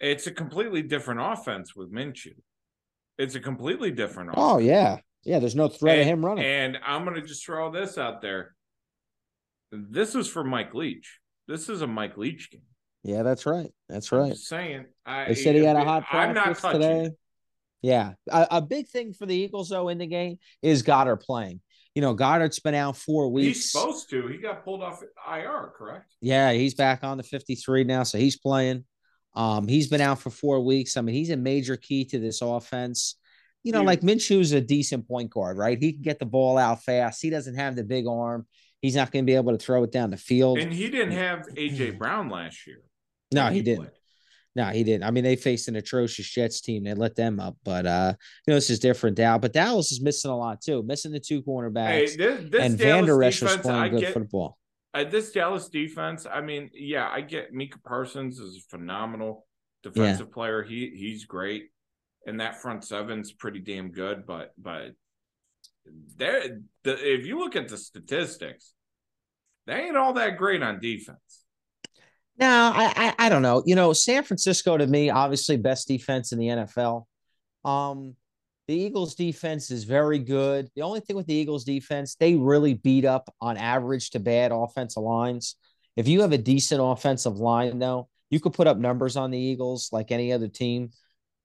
[0.00, 2.34] it's a completely different offense with Minshew.
[3.18, 4.54] It's a completely different oh, offense.
[4.54, 5.38] Oh yeah, yeah.
[5.38, 6.44] There's no threat and, of him running.
[6.44, 8.54] And I'm going to just throw this out there.
[9.72, 11.18] This is for Mike Leach.
[11.46, 12.62] This is a Mike Leach game.
[13.04, 13.70] Yeah, that's right.
[13.88, 14.32] That's I'm right.
[14.32, 14.86] just saying.
[15.06, 17.10] I, They said he had a hot practice today.
[17.80, 21.60] Yeah, a, a big thing for the Eagles though in the game is Goedert playing.
[21.94, 23.56] You know, Goedert's been out four weeks.
[23.56, 24.26] He's supposed to.
[24.28, 26.14] He got pulled off IR, correct?
[26.20, 28.84] Yeah, he's back on the 53 now, so he's playing.
[29.34, 30.96] Um, he's been out for four weeks.
[30.96, 33.16] I mean, he's a major key to this offense.
[33.64, 35.78] You know, like Minshew's a decent point guard, right?
[35.80, 37.20] He can get the ball out fast.
[37.20, 38.46] He doesn't have the big arm.
[38.80, 40.58] He's not going to be able to throw it down the field.
[40.58, 42.80] And he didn't have AJ Brown last year.
[43.32, 43.90] No, he didn't.
[44.56, 45.04] No, he didn't.
[45.04, 46.82] I mean, they faced an atrocious Jets team.
[46.82, 48.14] They let them up, but uh,
[48.46, 49.38] you know, this is different Dow.
[49.38, 51.88] But Dallas is missing a lot too, missing the two cornerbacks.
[51.88, 54.58] Hey, this, this and Dallas Vander Esch was defense, playing I good get, football.
[54.94, 59.46] uh, this Dallas defense, I mean, yeah, I get Micah Parsons is a phenomenal
[59.84, 60.64] defensive player.
[60.64, 61.66] He he's great,
[62.26, 64.26] and that front seven's pretty damn good.
[64.26, 64.94] But but
[66.16, 68.72] there, the, if you look at the statistics,
[69.66, 71.44] they ain't all that great on defense.
[72.38, 73.62] No, I, I I don't know.
[73.66, 77.04] You know, San Francisco to me, obviously best defense in the NFL.
[77.64, 78.14] Um,
[78.68, 80.68] the Eagles defense is very good.
[80.76, 84.52] The only thing with the Eagles defense, they really beat up on average to bad
[84.52, 85.56] offensive lines.
[85.96, 89.38] If you have a decent offensive line, though, you could put up numbers on the
[89.38, 90.90] Eagles like any other team.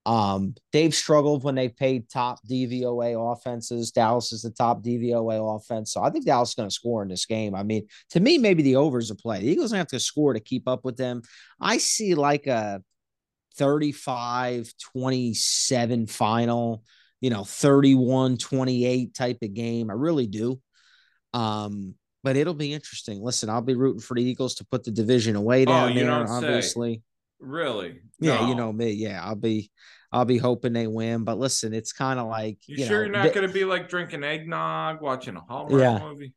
[0.06, 3.90] Um, they've struggled when they paid top DVOA offenses.
[3.90, 5.92] Dallas is the top DVOA offense.
[5.92, 7.54] So I think Dallas is going to score in this game.
[7.54, 9.40] I mean, to me, maybe the overs are play.
[9.40, 11.22] The Eagles have to score to keep up with them.
[11.60, 12.82] I see like a
[13.56, 16.82] 35 27 final,
[17.20, 19.90] you know, 31 28 type of game.
[19.90, 20.60] I really do.
[21.32, 23.22] Um, but it'll be interesting.
[23.22, 26.04] Listen, I'll be rooting for the Eagles to put the division away down Oh, there,
[26.06, 27.02] don't say.
[27.44, 28.00] Really?
[28.20, 28.92] Yeah, you know me.
[28.92, 29.70] Yeah, I'll be
[30.10, 31.24] I'll be hoping they win.
[31.24, 33.88] But listen, it's kind of like You, you, sure know, you're not to be like
[33.88, 36.00] drinking eggnog, watching a Hallmark Yeah.
[36.00, 36.34] movie?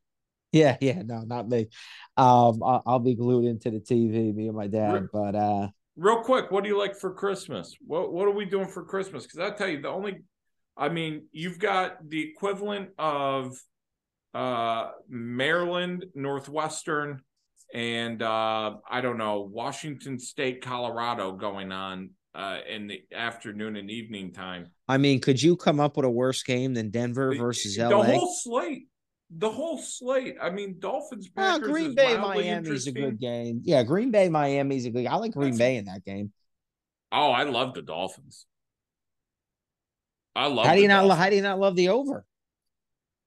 [0.50, 1.68] Yeah, yeah, no, not me.
[2.16, 5.08] Um, I'll, I'll be glued into the TV, me and my dad.
[5.12, 7.74] But uh, real quick, what do you like for Christmas?
[7.86, 9.24] What What are we doing for Christmas?
[9.24, 10.22] Because I tell you, the only,
[10.76, 13.58] I mean, you've got the equivalent of
[14.34, 17.22] uh Maryland Northwestern
[17.74, 23.90] and uh I don't know Washington State Colorado going on uh in the afternoon and
[23.90, 24.70] evening time.
[24.88, 28.02] I mean, could you come up with a worse game than Denver versus the, LA?
[28.06, 28.88] The whole slate.
[29.30, 30.36] The whole slate.
[30.40, 31.28] I mean, Dolphins.
[31.36, 33.60] Oh, Green Bay Miami's a good game.
[33.62, 35.06] Yeah, Green Bay Miami's a good.
[35.06, 36.32] I like Green That's Bay in that game.
[37.12, 38.46] Oh, I love the Dolphins.
[40.34, 40.66] I love.
[40.66, 41.02] How do you not?
[41.02, 41.18] Dolphins.
[41.18, 42.24] How do you not love the over?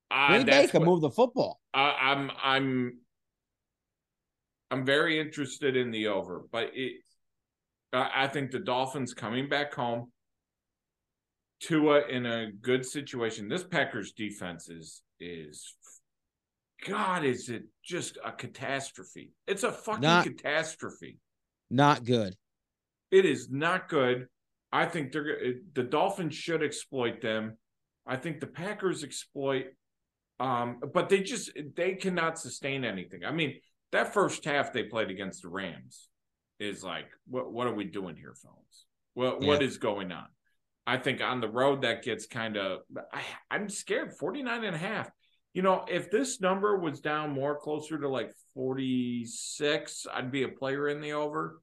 [0.10, 1.60] Uh, Green Bay can move the football.
[1.74, 2.98] Uh, I'm I'm
[4.72, 7.02] I'm very interested in the over, but it.
[7.94, 10.12] I think the Dolphins coming back home.
[11.60, 13.50] Tua in a good situation.
[13.50, 15.76] This Packers defense is is
[16.88, 19.34] God, is it just a catastrophe?
[19.46, 21.20] It's a fucking not, catastrophe.
[21.70, 22.36] Not good.
[23.12, 24.28] It is not good.
[24.72, 27.58] I think they're the Dolphins should exploit them.
[28.08, 29.66] I think the Packers exploit
[30.42, 33.24] um, but they just they cannot sustain anything.
[33.24, 33.60] I mean,
[33.92, 36.10] that first half they played against the Rams
[36.60, 38.86] is like, what what are we doing here, fellas?
[39.14, 39.48] What yeah.
[39.48, 40.28] what is going on?
[40.88, 42.80] I think on the road that gets kind of
[43.50, 45.10] I'm scared 49 and a half.
[45.54, 50.48] You know, if this number was down more closer to like 46, I'd be a
[50.48, 51.62] player in the over.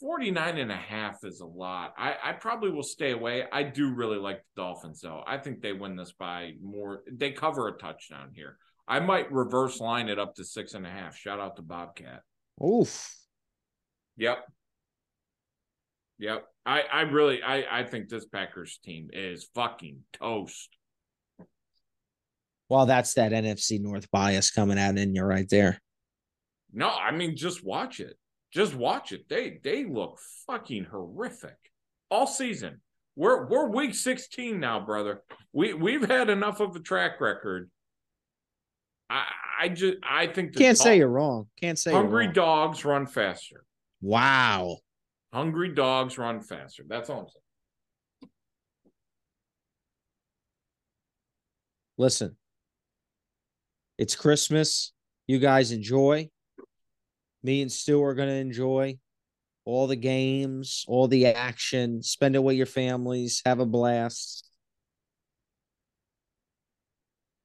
[0.00, 1.92] 49 and a half is a lot.
[1.98, 3.44] I, I probably will stay away.
[3.52, 5.22] I do really like the Dolphins, though.
[5.26, 7.02] I think they win this by more.
[7.10, 8.58] They cover a touchdown here.
[8.88, 11.14] I might reverse line it up to six and a half.
[11.14, 12.22] Shout out to Bobcat.
[12.64, 13.14] Oof.
[14.16, 14.38] Yep.
[16.18, 16.44] Yep.
[16.64, 20.70] I, I really I, I think this Packers team is fucking toast.
[22.68, 25.80] Well, that's that NFC North bias coming out in you right there.
[26.72, 28.16] No, I mean just watch it.
[28.52, 29.28] Just watch it.
[29.28, 31.56] They they look fucking horrific
[32.10, 32.80] all season.
[33.16, 35.22] We're we're week 16 now, brother.
[35.52, 37.70] We we've had enough of a track record.
[39.10, 39.24] I
[39.60, 41.48] I just I think can't dog, say you're wrong.
[41.60, 43.64] Can't say hungry dogs run faster.
[44.00, 44.78] Wow.
[45.32, 46.84] Hungry dogs run faster.
[46.88, 48.30] That's all I'm saying.
[51.96, 52.36] Listen,
[53.98, 54.92] it's Christmas.
[55.26, 56.30] You guys enjoy
[57.42, 58.98] me and Stu are going to enjoy
[59.64, 64.47] all the games, all the action, spend it with your families, have a blast.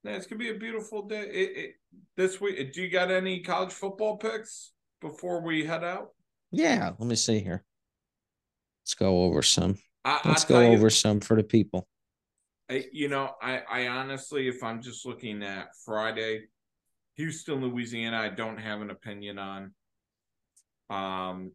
[0.03, 1.21] Yeah, it's gonna be a beautiful day.
[1.21, 1.75] It, it,
[2.17, 6.09] this week, do you got any college football picks before we head out?
[6.51, 7.63] Yeah, let me see here.
[8.83, 9.77] Let's go over some.
[10.03, 11.87] I, Let's go over you, some for the people.
[12.69, 16.43] I, you know, I, I honestly, if I'm just looking at Friday,
[17.15, 19.73] Houston, Louisiana, I don't have an opinion on.
[20.89, 21.51] Um,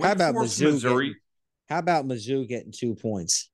[0.00, 1.06] how about Mizzou Missouri?
[1.08, 1.20] Getting,
[1.68, 3.50] how about Mizzou getting two points?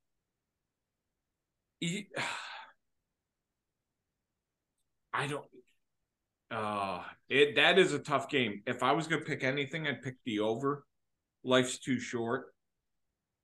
[5.13, 5.45] I don't.
[6.51, 8.63] Uh, it that is a tough game.
[8.67, 10.85] If I was going to pick anything, I'd pick the over.
[11.45, 12.47] Life's too short.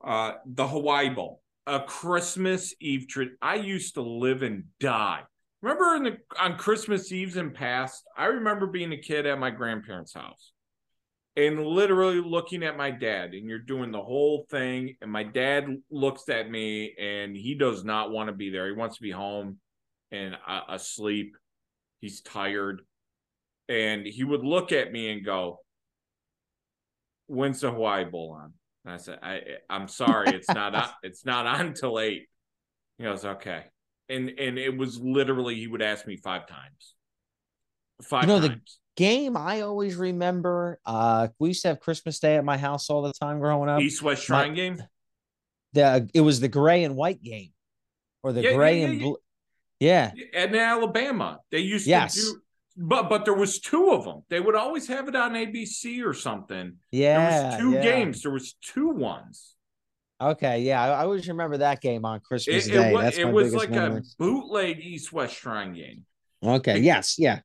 [0.02, 3.36] Uh, the Hawaii Bowl, a Christmas Eve trip.
[3.40, 5.22] I used to live and die.
[5.62, 9.50] Remember in the on Christmas Eves in past, I remember being a kid at my
[9.50, 10.52] grandparents' house
[11.36, 15.66] and literally looking at my dad, and you're doing the whole thing, and my dad
[15.90, 18.66] looks at me and he does not want to be there.
[18.66, 19.58] He wants to be home
[20.12, 21.36] and uh, asleep.
[22.04, 22.82] He's tired.
[23.68, 25.60] And he would look at me and go,
[27.26, 28.52] When's the Hawaii Bowl on?
[28.84, 29.40] And I said, I
[29.70, 32.28] I'm sorry, it's not on, it's not on till eight.
[32.98, 33.64] He goes, Okay
[34.08, 36.94] and and it was literally he would ask me five times.
[38.02, 38.80] Five you know, times.
[38.96, 40.78] The game I always remember.
[40.84, 43.80] Uh, we used to have Christmas Day at my house all the time growing up.
[43.80, 44.82] East West Shrine my, game.
[45.72, 47.50] The it was the gray and white game,
[48.22, 49.16] or the yeah, gray yeah, yeah, and blue.
[49.80, 52.14] Yeah, in Alabama, they used yes.
[52.14, 52.40] to do.
[52.76, 54.22] But but there was two of them.
[54.30, 56.74] They would always have it on ABC or something.
[56.90, 58.22] Yeah, there was two games.
[58.22, 59.54] There was two ones.
[60.20, 62.90] Okay, yeah, I, I always remember that game on Christmas it, Day.
[62.90, 64.00] It was, That's it was like memory.
[64.00, 66.04] a bootleg East West Shrine game.
[66.42, 67.40] Okay, yes, yeah,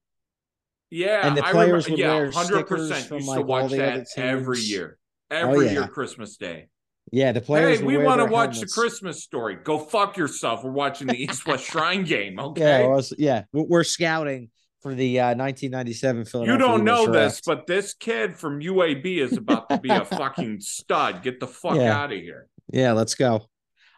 [0.89, 1.27] yeah.
[1.27, 4.59] And the players remember, would yeah, wear hundred percent used like to watch that every
[4.59, 4.97] year,
[5.29, 5.71] oh, every oh, yeah.
[5.71, 6.67] year Christmas Day.
[7.11, 7.79] Yeah, the players.
[7.79, 8.75] Hey, we want to watch helmets.
[8.75, 9.57] the Christmas story.
[9.63, 10.63] Go fuck yourself.
[10.63, 12.39] We're watching the East West Shrine game.
[12.39, 12.83] Okay.
[12.83, 14.49] Yeah, yeah, we're scouting
[14.81, 16.53] for the uh, 1997 Philadelphia.
[16.53, 20.61] You don't know this, but this kid from UAB is about to be a fucking
[20.61, 21.23] stud.
[21.23, 21.97] Get the fuck yeah.
[21.97, 22.47] out of here.
[22.71, 23.35] Yeah, let's go.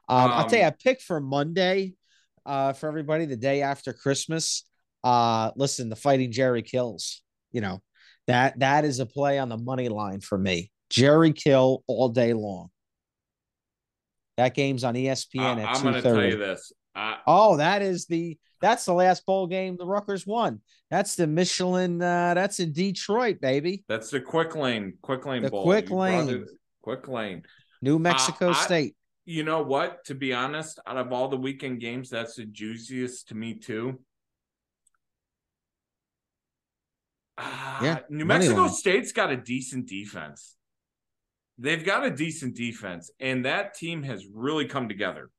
[0.08, 1.94] Um, um, I'll tell you, I picked for Monday.
[2.46, 4.66] uh, for everybody the day after Christmas.
[5.04, 7.22] Uh, listen, the Fighting Jerry kills.
[7.52, 7.82] You know
[8.28, 10.72] that that is a play on the money line for me.
[10.90, 12.70] Jerry Kill all day long.
[14.38, 16.72] That game's on ESPN I, at I'm going to tell you this.
[16.96, 20.62] I, Oh, that is the that's the last bowl game the Rutgers won.
[20.90, 22.02] That's the Michelin.
[22.02, 23.84] Uh, that's in Detroit, baby.
[23.88, 25.64] that's the quick lane, quick lane The bowl.
[25.64, 26.46] quick You lane.
[26.82, 27.44] quick lane.
[27.82, 28.96] New Mexico I- State.
[29.26, 30.04] You know what?
[30.06, 34.00] To be honest, out of all the weekend games, that's the juiciest to me too.
[37.38, 38.68] Ah, Yeah, New Mexico.
[38.68, 40.56] State's got a decent defense.
[41.62, 45.30] They've got a decent defense, and that team has really come together.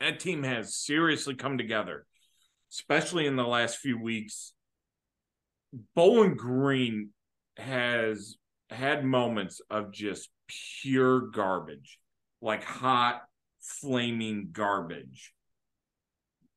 [0.00, 2.04] That team has seriously come together,
[2.72, 4.54] especially in the last few weeks.
[5.94, 7.10] Bowling Green
[7.58, 8.38] has
[8.70, 10.30] had moments of just
[10.82, 12.00] pure garbage,
[12.42, 13.22] like hot,
[13.60, 15.32] flaming garbage.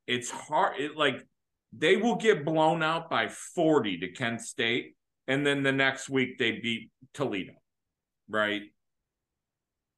[0.08, 0.80] It's hard.
[0.80, 1.28] It like
[1.74, 4.96] they will get blown out by 40 to Kent State,
[5.28, 7.54] and then the next week they beat Toledo,
[8.28, 8.64] right?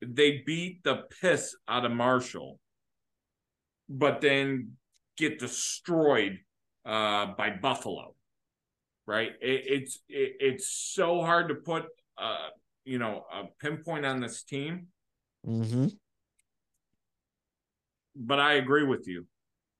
[0.06, 2.60] They beat the piss out of Marshall,
[3.90, 4.72] but then
[5.18, 6.40] get destroyed
[6.86, 8.16] uh, by Buffalo,
[9.06, 9.32] right?
[9.42, 11.86] It, it's it, it's so hard to put
[12.18, 12.48] uh,
[12.86, 14.88] you know a pinpoint on this team,
[15.48, 15.88] Mm-hmm.
[18.16, 19.26] but I agree with you.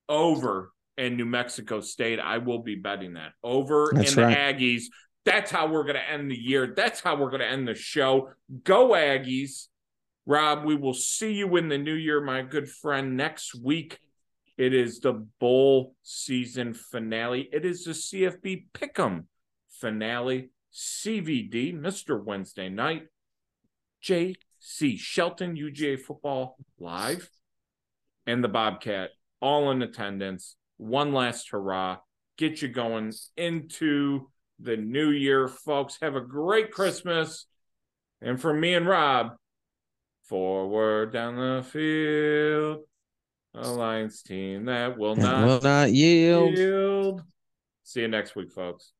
[0.10, 4.38] Over in New Mexico State, I will be betting that over That's in the right.
[4.38, 4.84] Aggies.
[5.24, 6.74] That's how we're going to end the year.
[6.76, 8.30] That's how we're going to end the show.
[8.64, 9.68] Go Aggies.
[10.26, 13.18] Rob, we will see you in the new year, my good friend.
[13.18, 14.00] Next week,
[14.58, 17.50] it is the bowl season finale.
[17.52, 19.26] It is the CFB Pick'em
[19.70, 20.52] finale.
[20.74, 22.24] CVD, Mr.
[22.24, 23.08] Wednesday night.
[24.04, 27.30] JC Shelton, UGA Football Live,
[28.26, 29.10] and the Bobcat
[29.42, 30.56] all in attendance.
[30.78, 31.98] One last hurrah.
[32.38, 35.98] Get you going into the new year, folks.
[36.02, 37.48] Have a great Christmas.
[38.22, 39.34] And from me and Rob,
[40.24, 42.86] forward down the field.
[43.54, 46.58] A Lions team that will not Will not yield.
[46.58, 47.22] yield.
[47.84, 48.90] See you next week, folks.